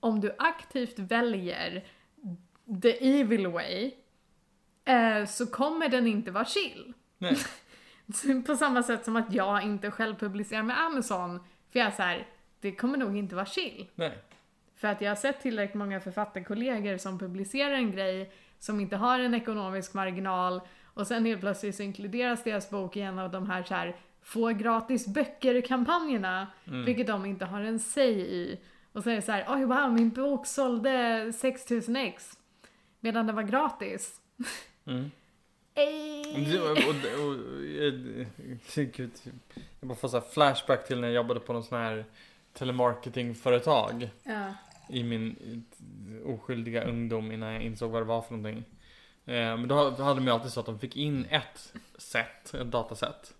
[0.00, 1.84] om du aktivt väljer
[2.82, 3.92] the evil way,
[4.84, 6.92] eh, så kommer den inte vara chill.
[7.18, 7.36] Nej.
[8.46, 11.40] På samma sätt som att jag inte själv publicerar med Amazon,
[11.72, 12.26] för jag är så här,
[12.60, 13.86] det kommer nog inte vara chill.
[13.94, 14.18] Nej.
[14.76, 19.18] För att jag har sett tillräckligt många författarkollegor som publicerar en grej som inte har
[19.18, 23.50] en ekonomisk marginal och sen helt plötsligt så inkluderas deras bok i en av de
[23.50, 28.60] här så här få gratis böcker-kampanjerna, vilket de inte har en säg i.
[28.92, 32.38] Och så är det så här, oj wow, min bok sålde 6000 ex.
[33.00, 34.20] Medan den var gratis.
[34.86, 35.10] Mm.
[35.74, 36.46] Ej.
[36.50, 39.10] Det- Och, och, och, och, gud,
[39.80, 42.04] jag bara får så flashback till när jag jobbade på någon sån här
[42.52, 44.54] telemarketingföretag Ja.
[44.88, 45.64] i min
[46.26, 48.64] oskyldiga ungdom innan jag insåg vad det var för någonting.
[49.24, 52.70] Eh, men då hade de ju alltid så att de fick in ett set, ett
[52.70, 53.34] dataset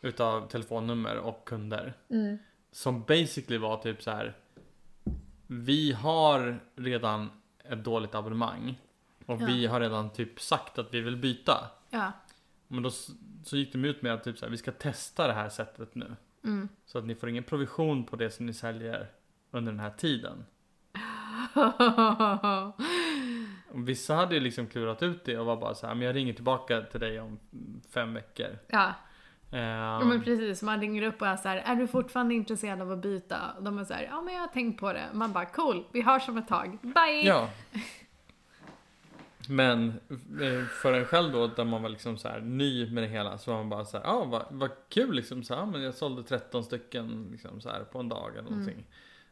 [0.00, 1.92] utav telefonnummer och kunder.
[2.10, 2.38] Mm.
[2.72, 4.34] Som basically var typ så här.
[5.46, 7.30] Vi har redan
[7.70, 8.76] ett dåligt abonnemang.
[9.26, 9.46] Och Ja.
[9.46, 11.70] vi har redan typ sagt att vi vill byta.
[11.90, 12.12] Ja.
[12.68, 12.90] Men då
[13.44, 15.94] så gick de ut med att typ så här, vi ska testa det här sättet
[15.94, 16.16] nu.
[16.44, 16.68] Mm.
[16.86, 19.06] Så att ni får ingen provision på det som ni säljer
[19.50, 20.44] under den här tiden.
[23.74, 26.32] Vissa hade ju liksom klurat ut det och var bara så här, men jag ringer
[26.32, 27.38] tillbaka till dig om
[27.94, 28.58] fem veckor.
[28.68, 28.92] ja.
[29.52, 32.80] Ehm, Ja men precis, man ringer upp och är så här, är du fortfarande intresserad
[32.82, 33.36] av att byta?
[33.56, 35.04] Och de är så här, ja men jag har tänkt på det.
[35.12, 37.22] Man bara, cool, vi hörs om ett tag, bye!
[37.26, 37.50] Ja.
[39.48, 39.88] Men
[40.40, 43.38] eh, för en själv då, där man var liksom så här ny med det hela,
[43.38, 45.82] så var man bara så här, ja ah, vad, vad kul liksom, så här, men
[45.82, 48.86] jag sålde 13 stycken liksom så här på en dag eller någonting.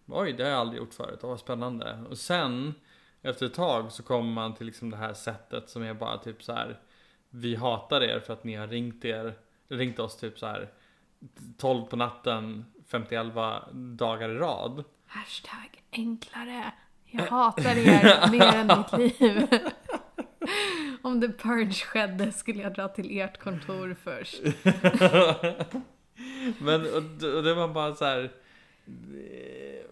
[0.06, 2.04] Oj, det har jag aldrig gjort förut, vad spännande.
[2.10, 2.74] Och sen,
[3.22, 6.42] efter ett tag, så kommer man till liksom det här sättet som är bara typ
[6.42, 6.80] så här,
[7.30, 9.34] vi hatar er för att ni har ringt er,
[9.68, 10.68] ringt oss typ så här
[11.58, 13.26] 12 på natten, 51
[13.72, 14.84] dagar i rad.
[15.06, 16.72] Hashtag enklare.
[17.06, 19.48] Jag hatar er mer än mitt liv.
[21.12, 24.40] Om the purge skedde skulle jag dra till ert kontor först.
[26.58, 28.30] Men och, och det var bara så här.
[28.86, 29.82] eh,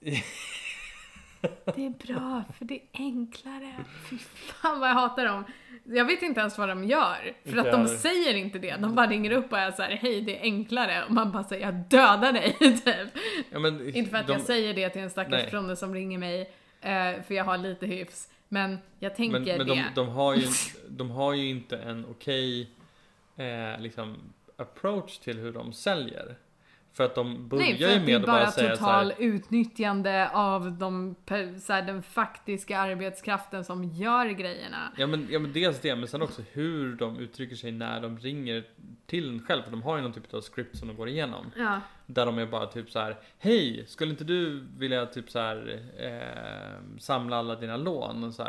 [1.74, 3.74] Det är bra, för det är enklare.
[4.10, 5.44] Fy fan vad jag hatar dem.
[5.84, 7.32] Jag vet inte ens vad de gör.
[7.44, 8.76] För att de säger inte det.
[8.76, 11.04] De bara ringer upp och är så här: hej det är enklare.
[11.04, 13.22] Och man bara säger, jag dödar dig typ.
[13.50, 15.44] Ja, men, Inte för att de, jag säger det till en stackars Nej.
[15.44, 16.40] person som ringer mig,
[16.80, 18.28] eh, för jag har lite hyfs.
[18.48, 19.74] Men jag tänker men, men det.
[19.74, 20.46] de, de, har ju,
[20.88, 22.70] de har ju inte en okej
[23.36, 24.16] eh, liksom,
[24.56, 26.36] approach till hur de säljer.
[26.98, 29.14] För att de börjar Nej, för ju med att bara bara säga så total här.
[29.18, 31.14] utnyttjande av de,
[31.60, 34.92] så här, den faktiska arbetskraften som gör grejerna.
[34.96, 38.18] Ja men, ja men dels det, men sen också hur de uttrycker sig när de
[38.18, 38.64] ringer
[39.06, 39.62] till en själv.
[39.62, 41.50] För de har ju någon typ av script som de går igenom.
[41.56, 43.16] Ja, Där de är bara typ så här.
[43.38, 48.42] Hej, skulle inte du vilja typ så här eh, samla alla dina lån och så.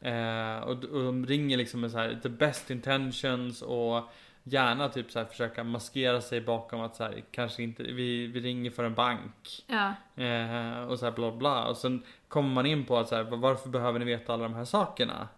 [0.00, 4.12] Eh, och, och de ringer liksom med så här the best intentions och
[4.44, 8.40] gärna typ så här försöka maskera sig bakom att så här kanske inte vi, vi
[8.40, 9.64] ringer för en bank.
[9.66, 11.64] ja, Eh, och så här bla bla.
[11.64, 14.54] Och sen kommer man in på att så här, varför behöver ni veta alla de
[14.54, 15.28] här sakerna?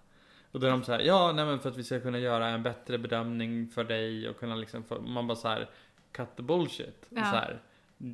[0.52, 2.48] Och då är de så här, ja nej men för att vi ska kunna göra
[2.48, 5.68] en bättre bedömning för dig och kunna liksom, få, man bara så här
[6.12, 7.06] cut the bullshit.
[7.08, 7.24] Ja.
[7.24, 7.62] Så här,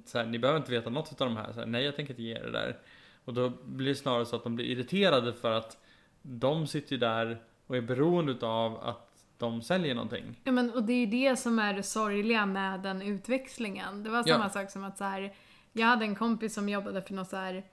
[0.07, 1.53] så här, ni behöver inte veta något av de här.
[1.53, 1.66] Så här.
[1.66, 2.78] Nej jag tänker inte ge er det där.
[3.24, 5.78] Och då blir det snarare så att de blir irriterade för att
[6.22, 9.09] de sitter ju där och är beroende av att
[9.41, 10.41] de säljer någonting.
[10.45, 14.03] ja men, och det är ju det som är det sorgliga med den utväxlingen.
[14.03, 14.34] Det var Ja.
[14.34, 15.32] samma sak som att så här,
[15.72, 17.64] jag hade en kompis som jobbade för något så här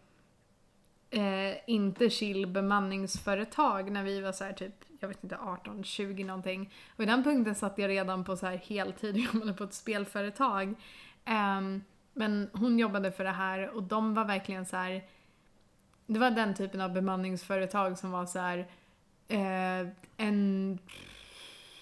[1.10, 6.24] eh, inte chill bemanningsföretag när vi var så här typ, jag vet inte, 18, 20
[6.24, 6.74] någonting.
[6.96, 9.74] Och i den punkten satt jag redan på så här heltid och jobbade på ett
[9.74, 10.76] spelföretag.
[11.26, 15.04] Ehm, men hon jobbade för det här och de var verkligen så här.
[16.06, 18.58] Det var den typen av bemanningsföretag som var så här
[19.28, 19.88] eh,
[20.18, 20.80] en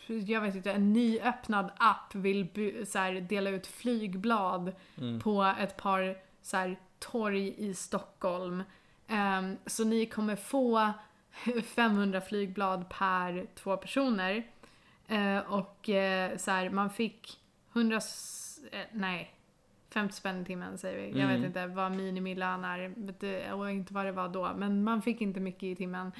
[0.07, 5.19] jag vet inte, en nyöppnad app vill bu- så här, dela ut flygblad Mm.
[5.19, 8.63] på ett par så här, torg i Stockholm.
[9.07, 10.91] Ehm, så ni kommer få
[11.75, 14.43] 500 flygblad per två personer.
[15.07, 17.39] Eh, och eh, så här, man fick
[17.73, 19.31] 100, s- eh, nej,
[19.89, 21.19] 50 spänn i timmen säger vi.
[21.19, 21.35] Jag Mm.
[21.41, 24.53] vet inte vad minimilön är och inte vad det var då.
[24.57, 26.11] Men man fick inte mycket i timmen.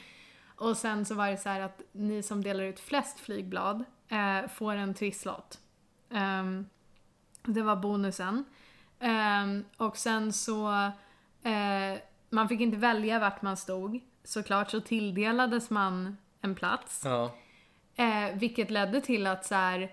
[0.57, 4.49] Och sen så var det så här att ni som delar ut flest flygblad eh,
[4.49, 5.59] får en trisslott.
[6.11, 6.65] Ehm,
[7.43, 8.45] det var bonusen.
[8.99, 10.73] Ehm, och sen så,
[11.43, 11.99] eh,
[12.29, 13.99] man fick inte välja vart man stod.
[14.23, 17.01] Såklart så tilldelades man en plats.
[17.05, 17.35] Ja.
[17.95, 19.91] Eh, vilket ledde till att så här,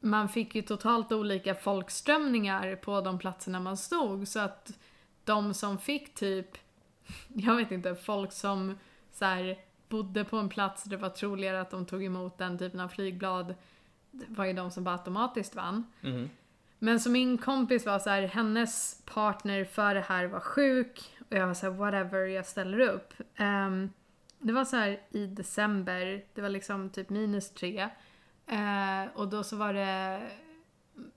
[0.00, 4.78] man fick ju totalt olika folkströmningar på de platserna man stod så att
[5.24, 6.58] de som fick typ,
[7.28, 8.78] jag vet inte, folk som
[9.12, 12.58] så här, bodde på en plats där det var troligare att de tog emot den
[12.58, 13.54] typen av flygblad
[14.10, 15.86] var ju de som bara automatiskt vann.
[16.00, 16.30] Mhm.
[16.78, 21.36] Men som min kompis var så här, hennes partner för det här var sjuk och
[21.36, 23.14] jag var så här, whatever, jag ställer upp.
[23.36, 23.90] Ehm,
[24.38, 27.88] det var så här i december, det var liksom typ minus tre.
[28.46, 30.22] Eh, och då så var det,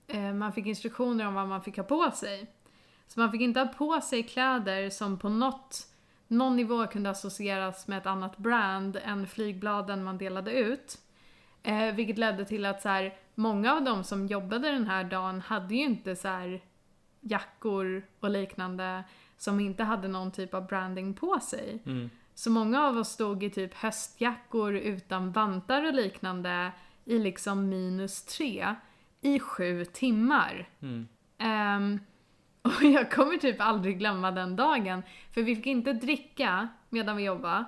[0.06, 2.46] eh, man fick instruktioner om vad man fick ha på sig.
[3.08, 5.88] Så man fick inte ha på sig kläder som på något,
[6.32, 10.98] någon nivå kunde associeras med ett annat brand än flygbladen man delade ut.
[11.62, 15.40] Eh, vilket ledde till att så här, många av de som jobbade den här dagen
[15.40, 16.60] hade ju inte så här
[17.20, 19.04] jackor och liknande
[19.36, 21.82] som inte hade någon typ av branding på sig.
[21.86, 22.10] Mm.
[22.34, 26.72] Så många av oss stod i typ höstjackor utan vantar och liknande
[27.04, 28.74] i liksom minus tre
[29.20, 30.68] i sju timmar.
[30.80, 31.08] Mm.
[31.38, 32.00] Ehm,
[32.78, 35.02] och jag kommer typ aldrig glömma den dagen.
[35.32, 37.64] För vi fick inte dricka medan vi jobbade.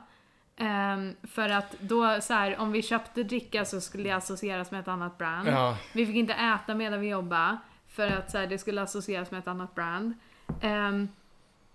[0.56, 4.80] Ehm, för att då så här, om vi köpte dricka så skulle det associeras med
[4.80, 5.48] ett annat brand.
[5.48, 5.76] Ja.
[5.92, 7.56] Vi fick inte äta medan vi jobbade.
[7.88, 10.14] För att så här, det skulle associeras med ett annat brand.
[10.60, 11.08] Ehm,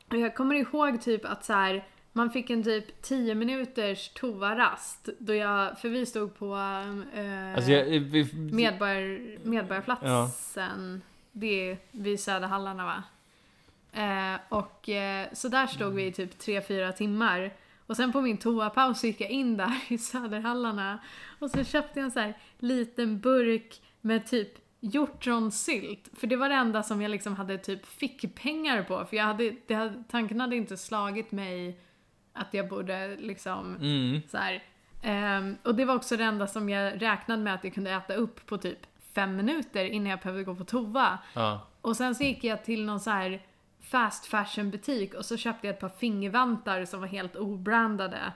[0.10, 5.10] och jag kommer ihåg typ att så här, man fick en typ 10 minuters toarast.
[5.20, 6.56] Då jag, för vi stod på
[7.14, 11.02] eh, Alltså jag, vi, Medborgar, Medborgarplatsen.
[11.32, 13.04] Det är vid Söderhallarna va?
[13.92, 17.54] Eh, och eh, så där stod vi i typ 3-4 timmar.
[17.88, 21.00] Och sen på min toapaus gick jag in där i Söderhallarna.
[21.40, 24.50] Och så köpte jag en så här liten burk med typ
[24.80, 26.10] hjortronsylt.
[26.14, 29.06] För det var det enda som jag liksom hade typ fickpengar på.
[29.06, 31.80] För jag hade, det hade, tanken hade inte slagit mig
[32.34, 34.22] att jag borde liksom mm.
[34.28, 34.64] så här.
[35.04, 38.14] Ehm, och det var också det enda som jag räknade med att jag kunde äta
[38.14, 38.80] upp på typ
[39.16, 41.20] fem minuter innan jag behövde gå på toa.
[41.34, 41.68] Ja.
[41.82, 43.42] Och sen så gick jag till någon så här
[43.82, 48.34] fast fashion butik och så köpte jag ett par fingervantar som var helt obrandade.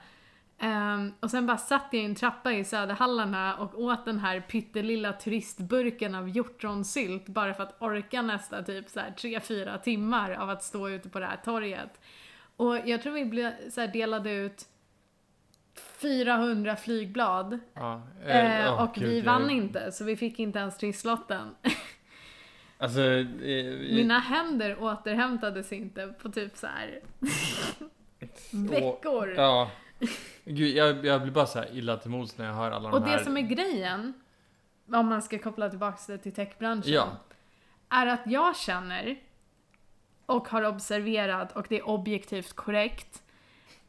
[0.60, 4.40] Ehm, och sen bara satt jag i en trappa i Söderhallarna och åt den här
[4.40, 10.50] pyttelilla turistburken av hjortronsylt bara för att orka nästa typ så här 3-4 timmar av
[10.50, 12.02] att stå ute på det här torget.
[12.56, 14.66] Och jag tror vi ble, så här, delade ut
[16.04, 18.02] 400 flygblad ja.
[18.26, 21.56] eh, ja, och gud, vi jag- vann inte så vi fick inte ens trisslotten.
[22.78, 27.00] Alltså, eh, Mina händer återhämtades inte på typ så här
[28.70, 29.34] veckor.
[29.38, 29.72] Ja.
[30.46, 33.10] Gud, jag, jag blir bara så illa till mods när jag hör alla Och de
[33.10, 33.18] här.
[33.18, 34.14] det som är grejen,
[34.94, 37.08] om man ska koppla tillbaka det till techbranschen, Ja.
[37.90, 39.16] är att jag känner
[40.26, 43.24] och har observerat, och det är objektivt korrekt,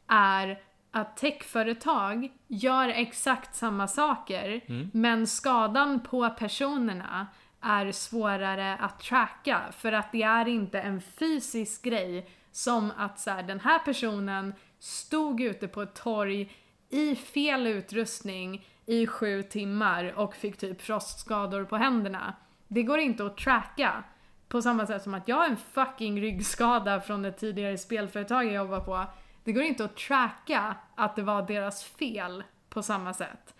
[0.07, 0.59] är
[0.95, 4.89] att techföretag gör exakt samma saker, Mm.
[4.93, 7.27] men skadan på personerna
[7.61, 13.31] är svårare att tracka för att det är inte en fysisk grej som att så
[13.31, 16.51] här, den här personen stod ute på ett torg
[16.89, 22.33] i fel utrustning i sju timmar och fick typ frostskador på händerna.
[22.67, 24.03] Det går inte att tracka.
[24.47, 28.53] På samma sätt som att jag har en fucking ryggskada från ett tidigare spelföretag jag
[28.53, 29.05] jobbar på.
[29.45, 33.55] Det går inte att tracka att det var deras fel på samma sätt.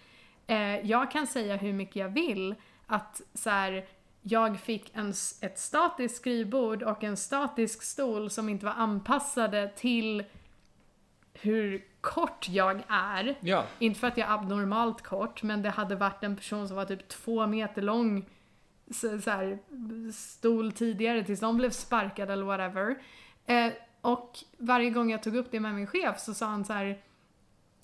[0.47, 2.55] Eh, jag kan säga hur mycket jag vill
[2.87, 3.85] att så här,
[4.21, 10.23] jag fick en, ett statiskt skrivbord och en statisk stol som inte var anpassade till
[11.33, 13.35] hur kort jag är.
[13.39, 13.65] Ja.
[13.79, 16.85] Inte för att jag är abnormalt kort, men det hade varit en person som var
[16.85, 18.25] typ två meter lång
[18.91, 19.59] så, så här,
[20.11, 22.95] stol tidigare tills de blev sparkade eller whatever.
[23.45, 23.71] Eh,
[24.05, 27.01] och varje gång jag tog upp det med min chef så sa han så här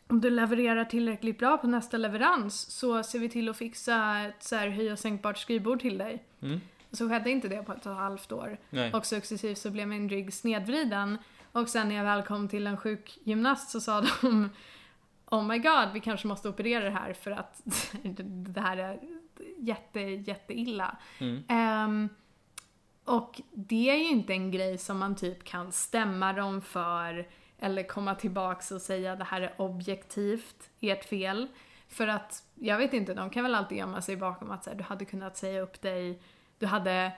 [0.08, 4.44] om du levererar tillräckligt bra på nästa leverans så ser vi till att fixa ett
[4.44, 6.24] så här höj och sänkbart skrivbord till dig.
[6.42, 6.62] Mm.
[6.92, 8.58] Så skedde inte det på ett och ett halvt år.
[8.70, 8.94] Nej.
[8.94, 11.18] Och successivt så blev min rygg snedvriden.
[11.52, 14.50] Och sen när jag väl kom till en sjukgymnast så sa de
[15.26, 17.62] Oh my god, vi kanske måste operera det här för att
[18.26, 19.00] det här är
[19.58, 20.98] jätte, jätteilla.
[21.20, 21.44] Mm.
[21.48, 22.10] Ehm,
[23.06, 27.28] och det är ju inte en grej som man typ kan stämma dem för
[27.60, 31.48] eller komma tillbaks och säga det här är objektivt ert fel.
[31.90, 34.78] För att, jag vet inte, de kan väl alltid gömma sig bakom att så här,
[34.78, 36.22] du hade kunnat säga upp dig,
[36.60, 37.12] du hade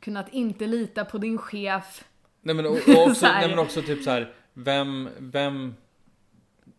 [0.00, 2.04] kunnat inte lita på din chef.
[2.40, 5.74] Nej men, och, och också, nej, men också typ så här, vem, vem,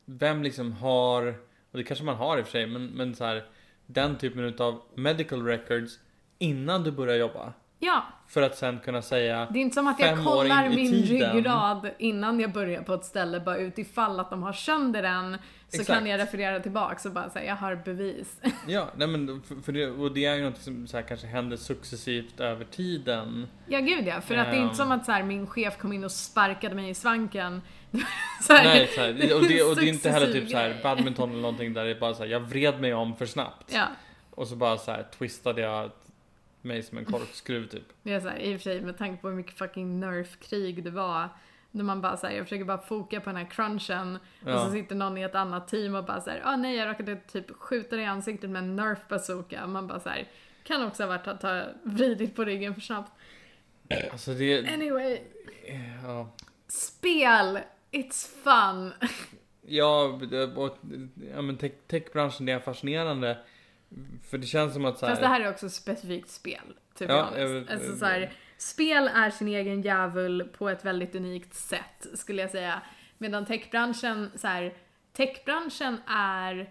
[0.05, 1.27] vem liksom har,
[1.71, 3.45] och det kanske man har i och för sig, men, men så här,
[3.85, 5.99] den typen utav medical records
[6.37, 7.53] innan du börjar jobba.
[7.79, 11.33] Ja, För att sen kunna säga det är inte som att jag kollar min tiden.
[11.35, 15.37] ryggrad innan jag börjar på ett ställe bara utifall att de har sönder den
[15.69, 15.99] så Exakt.
[15.99, 18.41] kan jag referera tillbaks och bara säga jag har bevis.
[18.67, 21.57] Ja, nej men för, det, och det är ju något som så här, kanske händer
[21.57, 23.47] successivt över tiden.
[23.67, 24.63] Ja gud ja, för att det är Ehm.
[24.63, 27.61] inte som att så här, min chef kom in och sparkade mig i svanken.
[28.41, 31.31] så här, Nej, så här, och, det, och det är inte heller typ så badminton
[31.31, 33.71] eller någonting där det är bara så här, jag vred mig om för snabbt.
[33.73, 33.85] Ja,
[34.31, 35.91] Och så bara så twistade jag
[36.67, 37.83] mig som en korkskruv typ.
[38.03, 40.89] är så här, i och för sig med tanke på hur mycket fucking nerf-krig det
[40.91, 41.29] var.
[41.71, 44.65] När man bara såhär, jag försöker bara foka på den här crunchen och Ja.
[44.65, 47.51] så sitter någon i ett annat team och bara såhär, ah nej jag råkade typ
[47.59, 49.67] skjuta dig i ansiktet med en nerf bazooka.
[49.67, 50.27] Man bara såhär,
[50.63, 53.11] kan också ha varit att ha vridit på ryggen för snabbt.
[54.11, 55.19] Alltså det, Anyway,
[56.03, 56.31] ja.
[56.67, 57.59] spel!
[57.91, 58.93] It's fun!
[59.69, 60.19] Ja,
[60.55, 60.77] och,
[61.35, 63.37] ja men tech, techbranschen det är fascinerande.
[64.29, 67.05] För det känns som att så här, Fast det här är också specifikt spel, be
[67.05, 72.07] Ja, jag alltså, så här, spel är sin egen djävul på ett väldigt unikt sätt,
[72.13, 72.81] skulle jag säga.
[73.17, 74.73] Medan techbranschen, så här,
[75.13, 76.69] techbranschen är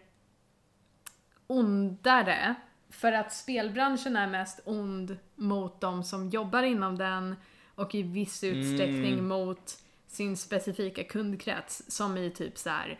[1.46, 2.54] ondare
[2.90, 7.36] för att spelbranschen är mest ond mot de som jobbar inom den
[7.74, 9.28] och i viss utsträckning Mm.
[9.28, 12.98] mot sin specifika kundkrets som i typ så här.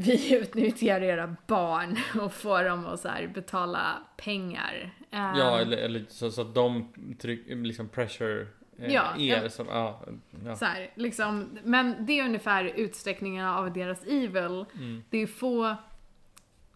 [0.00, 4.94] Vi utnyttjar era barn och får dem att så betala pengar.
[5.10, 8.46] Ehm, Ja, eller, eller så, så att de tryck, liksom pressure
[8.78, 9.50] eh, Ja, er ja.
[9.50, 10.00] som, ja,
[10.44, 10.56] ja.
[10.56, 14.64] Så här, liksom, men det är ungefär utsträckningen av deras evil.
[14.74, 15.02] Mm.
[15.10, 15.76] Det är få...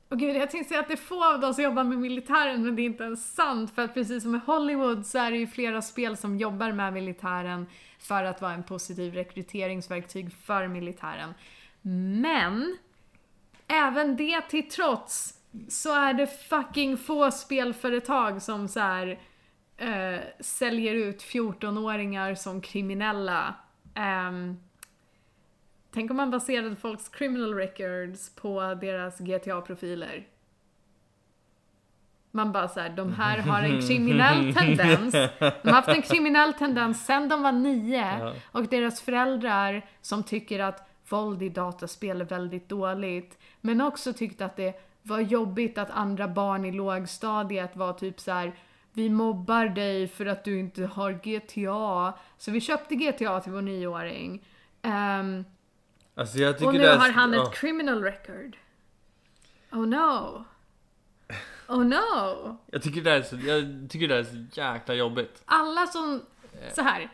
[0.08, 2.64] Och gud, jag tänkte säga att det är få av dem som jobbar med militären,
[2.64, 3.74] men det är inte ens sant.
[3.74, 6.92] För att precis som i Hollywood så är det ju flera spel som jobbar med
[6.92, 7.66] militären
[7.98, 11.34] för att vara en positiv rekryteringsverktyg för militären.
[12.20, 12.76] Men,
[13.68, 15.34] även det till trots,
[15.68, 19.18] så är det fucking få spelföretag som så här
[19.76, 23.54] eh, säljer ut 14-åringar som kriminella.
[23.94, 24.56] Ehm,
[25.92, 30.26] tänk om man baserade folks criminal records på deras GTA-profiler.
[32.30, 35.12] Man bara såhär, de här har en kriminell tendens.
[35.38, 38.18] De har haft en kriminell tendens sen de var nio.
[38.18, 38.34] Ja.
[38.52, 43.38] Och deras föräldrar som tycker att våld i dataspel är väldigt dåligt.
[43.60, 48.32] Men också tyckte att det var jobbigt att andra barn i lågstadiet var typ så
[48.32, 48.58] här.
[48.92, 52.18] Vi mobbar dig för att du inte har GTA.
[52.38, 54.44] Så vi köpte GTA till vår nioåring.
[54.82, 55.44] Ehm,
[56.16, 58.56] Alltså och nu har han ett criminal record.
[59.72, 60.44] Oh no.
[61.68, 62.56] Oh no.
[62.66, 65.42] Jag tycker det är så, jag tycker det är så jäkla jobbigt.
[65.44, 66.22] Alla som,
[66.74, 67.10] så här.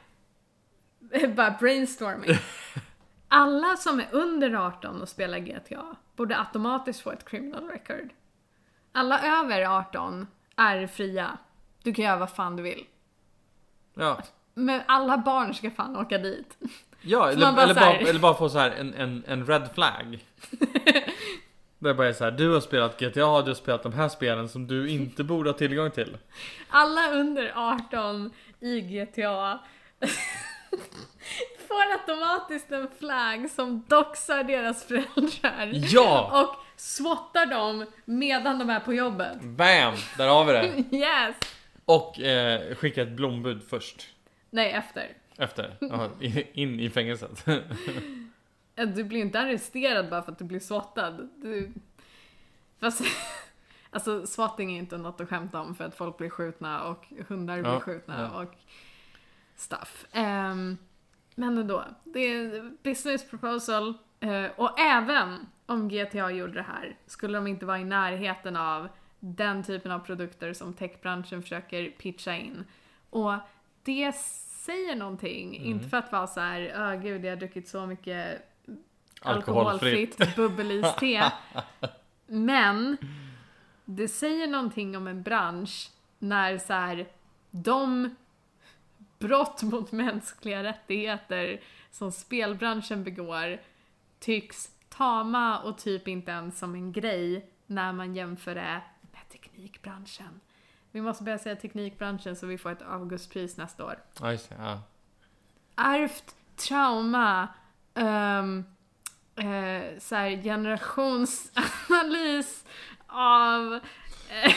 [1.37, 2.31] bara brainstorming.
[3.33, 8.11] Alla som är under 18 och spelar GTA borde automatiskt få ett criminal record.
[8.93, 10.27] Alla över 18
[10.57, 11.39] är fria.
[11.83, 12.87] Du kan göra vad fan du vill.
[13.95, 14.23] Ja,
[14.55, 16.57] Men alla barn ska fan åka dit.
[17.03, 20.25] ja eller, bara eller, bara, eller bara få så här en, en, en red flag.
[21.79, 24.49] Där bara är så här, du har spelat GTA, du har spelat de här spelen
[24.49, 26.17] som du inte borde ha tillgång till.
[26.71, 28.31] Alla under 18
[28.61, 29.59] i GTA
[31.71, 35.71] får automatiskt en flagg som doxar deras föräldrar.
[35.73, 36.43] Ja!
[36.45, 39.41] Och swattar dem medan de är på jobbet.
[39.43, 39.95] Bam!
[40.17, 40.85] Där har vi det.
[40.97, 41.37] Yes!
[41.85, 44.09] Och eh, skicka ett blombud först.
[44.51, 45.09] Nej, efter.
[45.39, 45.77] Efter.
[45.81, 47.45] Ja, i- in i fängelset.
[48.95, 51.29] Du blir inte arresterad bara för att du blir swattad.
[51.37, 51.73] Du...
[52.81, 53.01] Fast,
[53.91, 57.61] alltså swatting är inte något att skämta om för att folk blir skjutna och hundar
[57.63, 58.43] blir Ja, skjutna ja.
[58.43, 58.55] och
[59.57, 60.05] stuff.
[60.13, 60.79] Ehm,
[61.41, 63.95] men ändå, det är business proposal.
[64.21, 68.89] eh, och även om GTA gjorde det här skulle de inte vara i närheten av
[69.21, 72.65] den typen av produkter som techbranschen försöker pitcha in.
[73.11, 73.35] Och
[73.83, 74.13] det
[74.67, 75.69] säger någonting, Mm.
[75.71, 78.43] inte för att vara så här, öh gud jag har druckit så mycket
[79.23, 80.21] Alkoholfritt.
[80.21, 81.33] alkoholfritt bubbeliste.
[82.27, 82.97] Men
[83.85, 87.07] det säger någonting om en bransch när så här,
[87.51, 88.15] de
[89.21, 91.61] brott mot mänskliga rättigheter
[91.91, 93.61] som spelbranschen begår
[94.19, 100.41] tycks tama och typ inte ens som en grej när man jämför det med teknikbranschen.
[100.93, 103.99] Vi måste börja säga teknikbranschen så vi får ett Augustpris nästa år.
[104.23, 104.51] Just.
[104.59, 104.83] Ja.
[105.77, 107.49] ärvt trauma,
[107.95, 108.65] um,
[109.37, 112.65] eh, så här, generationsanalys
[113.07, 113.81] av eh,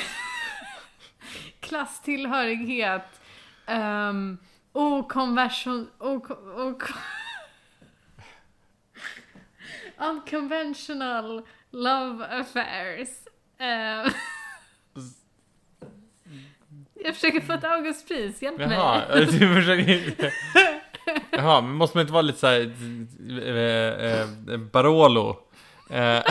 [1.60, 3.22] klasstillhörighet,
[3.68, 4.38] um,
[4.73, 6.83] okonversion, ok, ok,
[9.97, 11.41] unconventional
[11.71, 13.09] love affairs.
[13.59, 14.11] Eh,
[17.05, 19.25] Jag försöker få ett Augustpris, hjälp Jaha, mig.
[19.25, 20.13] du försöker...
[21.31, 22.71] Jaha, men måste man inte vara lite såhär...
[23.45, 24.21] Eh,
[24.53, 25.37] eh, Barolo?
[25.89, 26.21] Eh,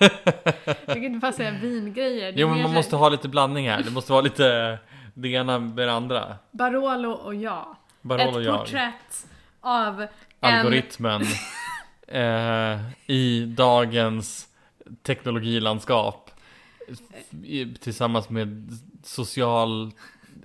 [0.00, 2.32] Jag kan inte bara säga vingrejer.
[2.36, 3.82] Jo, men man måste ha lite blandning här.
[3.82, 4.78] Det måste vara lite
[5.16, 6.36] det ena med det andra.
[6.50, 7.76] Barolo och jag.
[8.02, 8.58] Barolo och ett jag.
[8.58, 9.26] porträtt
[9.60, 10.08] av en...
[10.40, 11.22] Algoritmen.
[12.08, 14.48] Eh, I dagens
[15.02, 16.30] teknologilandskap.
[17.44, 19.92] I, tillsammans med social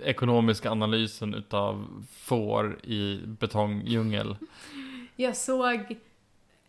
[0.02, 4.36] ekonomiska analysen utav får i betongdjungel.
[5.16, 5.96] Jag såg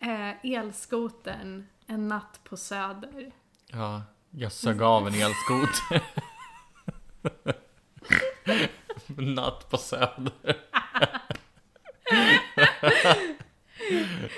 [0.00, 3.32] eh, elskotern en natt på Söder.
[3.66, 6.02] Ja, jag sög av en elskoter.
[9.16, 10.56] Natt på Söder.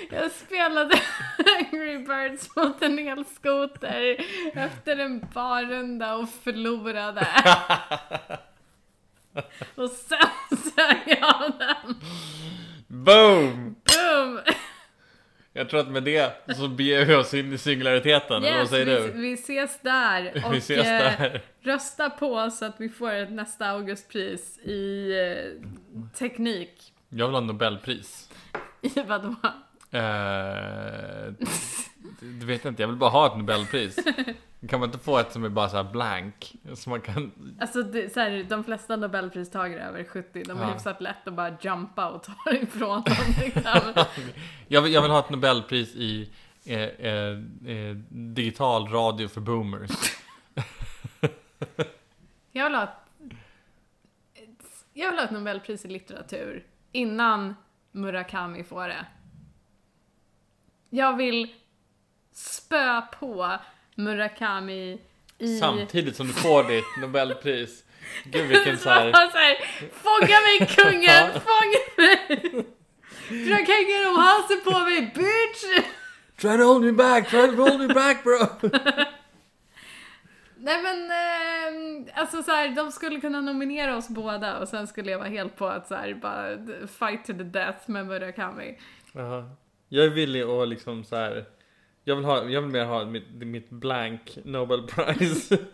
[0.09, 0.99] Jag spelade
[1.57, 4.17] Angry Birds mot en elskoter
[4.53, 7.27] efter en barrunda och förlorade.
[9.75, 11.95] Och sen sög jag den.
[12.87, 13.75] Boom!
[13.85, 14.39] Boom!
[15.57, 18.69] Jag tror att med det så beger vi oss in i singulariteten, eller vad Yes,
[18.69, 19.21] säger vi, du?
[19.21, 21.41] vi ses där och Vi ses eh, där.
[21.61, 25.69] rösta på så att vi får ett nästa Augustpris i eh,
[26.19, 26.93] teknik.
[27.09, 28.29] Jag vill ha Nobelpris.
[28.81, 29.35] I vadå?
[29.91, 31.33] Eh,
[32.19, 33.95] du vet inte, jag vill bara ha ett Nobelpris.
[34.67, 36.55] Kan man inte få ett som är bara så blank?
[36.75, 37.31] Så man kan...
[37.59, 40.73] Alltså det, så här, de flesta nobelpristagare över 70, de är Ja.
[40.73, 43.93] hyfsat lätt att bara jumpa och ta ifrån dem liksom.
[44.67, 46.29] Jag vill, jag vill ha ett Nobelpris i
[46.65, 47.31] eh, eh,
[47.67, 49.91] eh, digital radio för boomers.
[52.51, 52.89] Jag vill ha ett-
[54.93, 57.55] jag vill ha ett nobelpris i litteratur innan
[57.91, 59.05] Murakami får det.
[60.89, 61.53] Jag vill
[62.31, 63.57] spö på
[63.97, 64.99] Murakami
[65.37, 65.57] i...
[65.57, 67.83] Samtidigt som du får ditt Nobelpris.
[68.23, 69.11] Gud vilken så här...
[69.11, 69.57] Så här,
[69.91, 72.65] Fånga mig kungen, fånga mig!
[73.29, 75.85] Dra kängan om halsen på mig, bitch!
[76.41, 78.69] Try to hold me back, try to hold me back bro!
[80.59, 85.11] Nej men, eh, alltså så här, de skulle kunna nominera oss båda och sen skulle
[85.11, 86.57] jag vara helt på att så här, bara
[86.87, 88.77] fight to the death med Murakami.
[89.11, 89.49] Jaha.
[89.89, 91.45] Jag är villig att liksom så här.
[92.07, 95.57] Jag vill, ha, jag vill mer ha mitt, mitt blank Nobel Prize.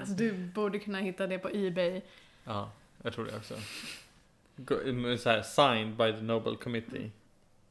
[0.00, 2.00] Alltså du borde kunna hitta det på Ebay.
[2.44, 2.70] ja,
[3.02, 3.54] jag tror det också.
[4.56, 7.10] Gå- Så här, signed by the Nobel Committee.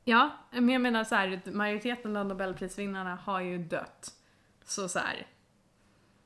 [0.04, 4.12] Ja, men jag menar så här, majoriteten av nobelprisvinnarna har ju dött.
[4.64, 5.28] Så så här,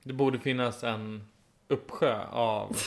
[0.04, 1.28] Det borde finnas en
[1.68, 2.78] uppsjö av...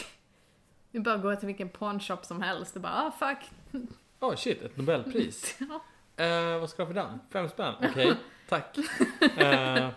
[0.91, 3.51] vi bara går till vilken pawnshop som helst och bara ah fuck.
[4.21, 5.59] Oh shit, ett Nobelpris.
[5.59, 5.83] Ja.
[6.25, 7.19] Eh, vad ska jag ha för den?
[7.33, 7.75] Fem spänn?
[7.91, 8.15] Okej,
[8.53, 8.79] tack.
[9.39, 9.91] Eh,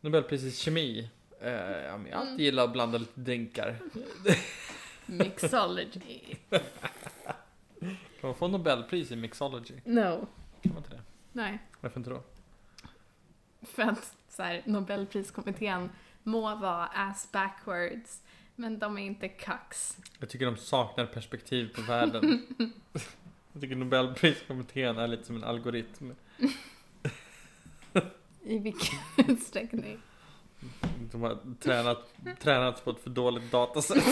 [0.00, 1.10] Nobelpris i kemi.
[1.40, 3.76] Eh, jag alltid gillar att blanda lite drinkar.
[5.06, 6.20] Mixology.
[8.20, 9.74] Kan man få Nobelpris i mixology?
[9.84, 10.26] No.
[10.62, 11.00] Kan man inte det?
[11.32, 11.58] Nej.
[11.80, 12.22] Varför inte då?
[13.62, 15.90] För att så här, Nobelpriskommittén
[16.22, 18.22] må vara ass backwards,
[18.56, 19.98] men de är inte kax.
[20.18, 22.46] Jag tycker de saknar perspektiv på världen.
[23.52, 26.12] Jag tycker Nobelpriskommittén är lite som en algoritm.
[28.42, 28.98] I vilken
[29.28, 29.98] utsträckning?
[31.12, 34.04] De har tränat, tränat på ett för dåligt datasätt.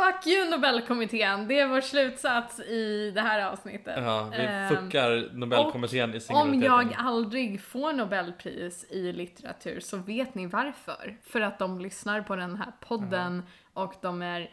[0.00, 1.48] Fuck you Nobelkommittén!
[1.48, 3.94] Det är vår slutsats i det här avsnittet.
[3.96, 10.34] Ja, vi Ehm, fuckar Nobelkommittén i Om jag aldrig får Nobelpris i litteratur så vet
[10.34, 11.18] ni varför.
[11.22, 13.42] För att de lyssnar på den här podden
[13.72, 14.50] och de är...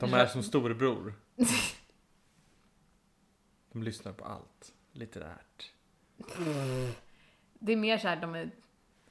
[0.00, 1.14] De är som storebror.
[3.72, 5.70] De lyssnar på allt litterärt.
[7.58, 8.50] Det är mer såhär, de är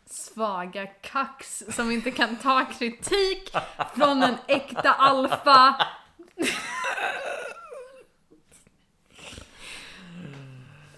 [0.06, 3.50] svaga kax som inte kan ta kritik
[3.96, 5.88] från en äkta alfa.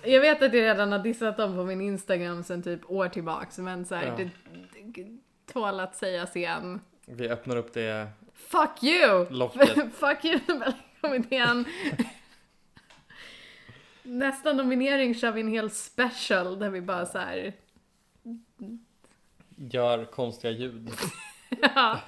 [0.03, 3.57] Jag vet att jag redan har dissat dem på min Instagram sen typ år tillbaks
[3.57, 4.15] men så här, Ja.
[4.17, 4.29] det,
[4.93, 5.17] det
[5.53, 6.81] tål att sägas igen.
[7.05, 9.25] Vi öppnar upp det Fuck you!
[9.29, 9.93] loftet.
[9.95, 11.65] Fuck you Nobelkommittén.
[14.09, 17.53] Nästa nominering kör vi en hel special där vi bara så här.
[19.55, 20.89] Gör konstiga ljud.
[21.75, 21.99] Ja.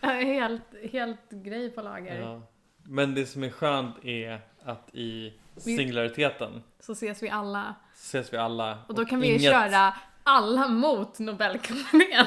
[0.00, 0.62] helt,
[0.92, 2.20] helt grej på lager.
[2.20, 2.42] Ja.
[2.82, 7.74] Men det som är skönt är att i singulariteten Så ses vi alla.
[7.94, 8.78] ses vi alla.
[8.88, 12.26] Och då kan vi inget- köra alla mot Nobelkommittén.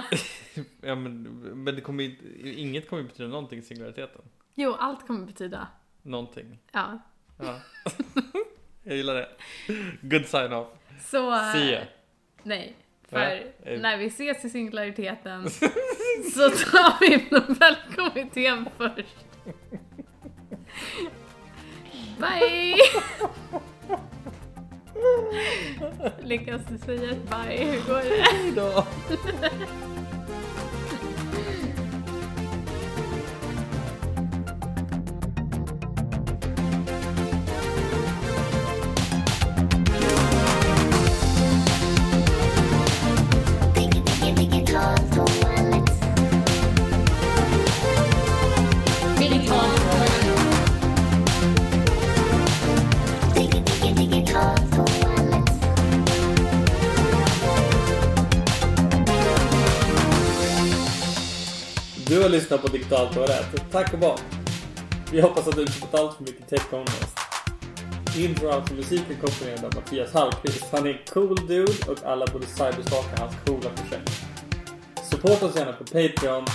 [0.81, 1.23] Ja, men,
[1.63, 2.15] men det kommer ju,
[2.53, 4.21] inget kommer ju betyda någonting i singulariteten.
[4.55, 5.67] Jo, allt kommer betyda.
[6.01, 6.59] Någonting.
[6.71, 6.99] Ja.
[7.37, 7.59] Ja.
[8.83, 9.29] Jag gillar det.
[10.01, 10.67] Good sign off.
[11.01, 11.39] Så...
[11.53, 11.79] See ya.
[12.43, 12.73] Nej.
[13.09, 13.79] För Nej, eh.
[13.79, 15.49] när vi ses i singulariteten
[16.33, 19.25] så tar vi Nobelkommittén först.
[22.19, 22.75] Bye!
[26.23, 27.65] Lyckas du säga ett bye?
[27.65, 28.37] Hur går det?
[28.37, 28.85] Hejdå!
[62.25, 63.71] Du har lyssnat på digitalt och rätt?
[63.71, 64.21] Tack och bock.
[65.11, 67.17] Vi hoppas att du inte fått allt för mycket tech-ångest.
[68.17, 70.65] Intro och musik är komponerad av Mattias Hallqvist.
[70.71, 74.11] Han är en cool dude och alla borde cyberstaka hans coola projekt.
[75.03, 76.45] Supporta oss gärna på Patreon.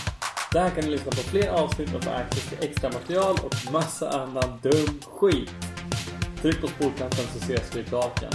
[0.52, 4.10] Där kan ni lyssna på fler avsnitt och få access till extra material och massa
[4.10, 5.50] annan dum skit.
[6.42, 8.30] Tryck på spolknappen så ses vi i klaken.